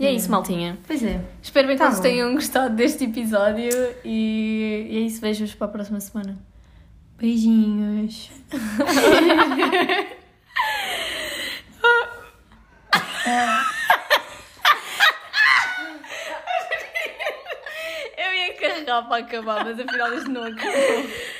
[0.00, 0.76] E é isso, maltinha.
[0.84, 1.20] Pois é.
[1.40, 2.02] Espero bem que Tá vocês bom.
[2.02, 3.70] tenham gostado deste episódio
[4.04, 5.20] e, e é isso.
[5.20, 6.36] Vejo-vos para a próxima semana.
[7.16, 8.32] Beijinhos.
[18.18, 20.72] Eu ia carregar para acabar, mas afinal isto não acabou.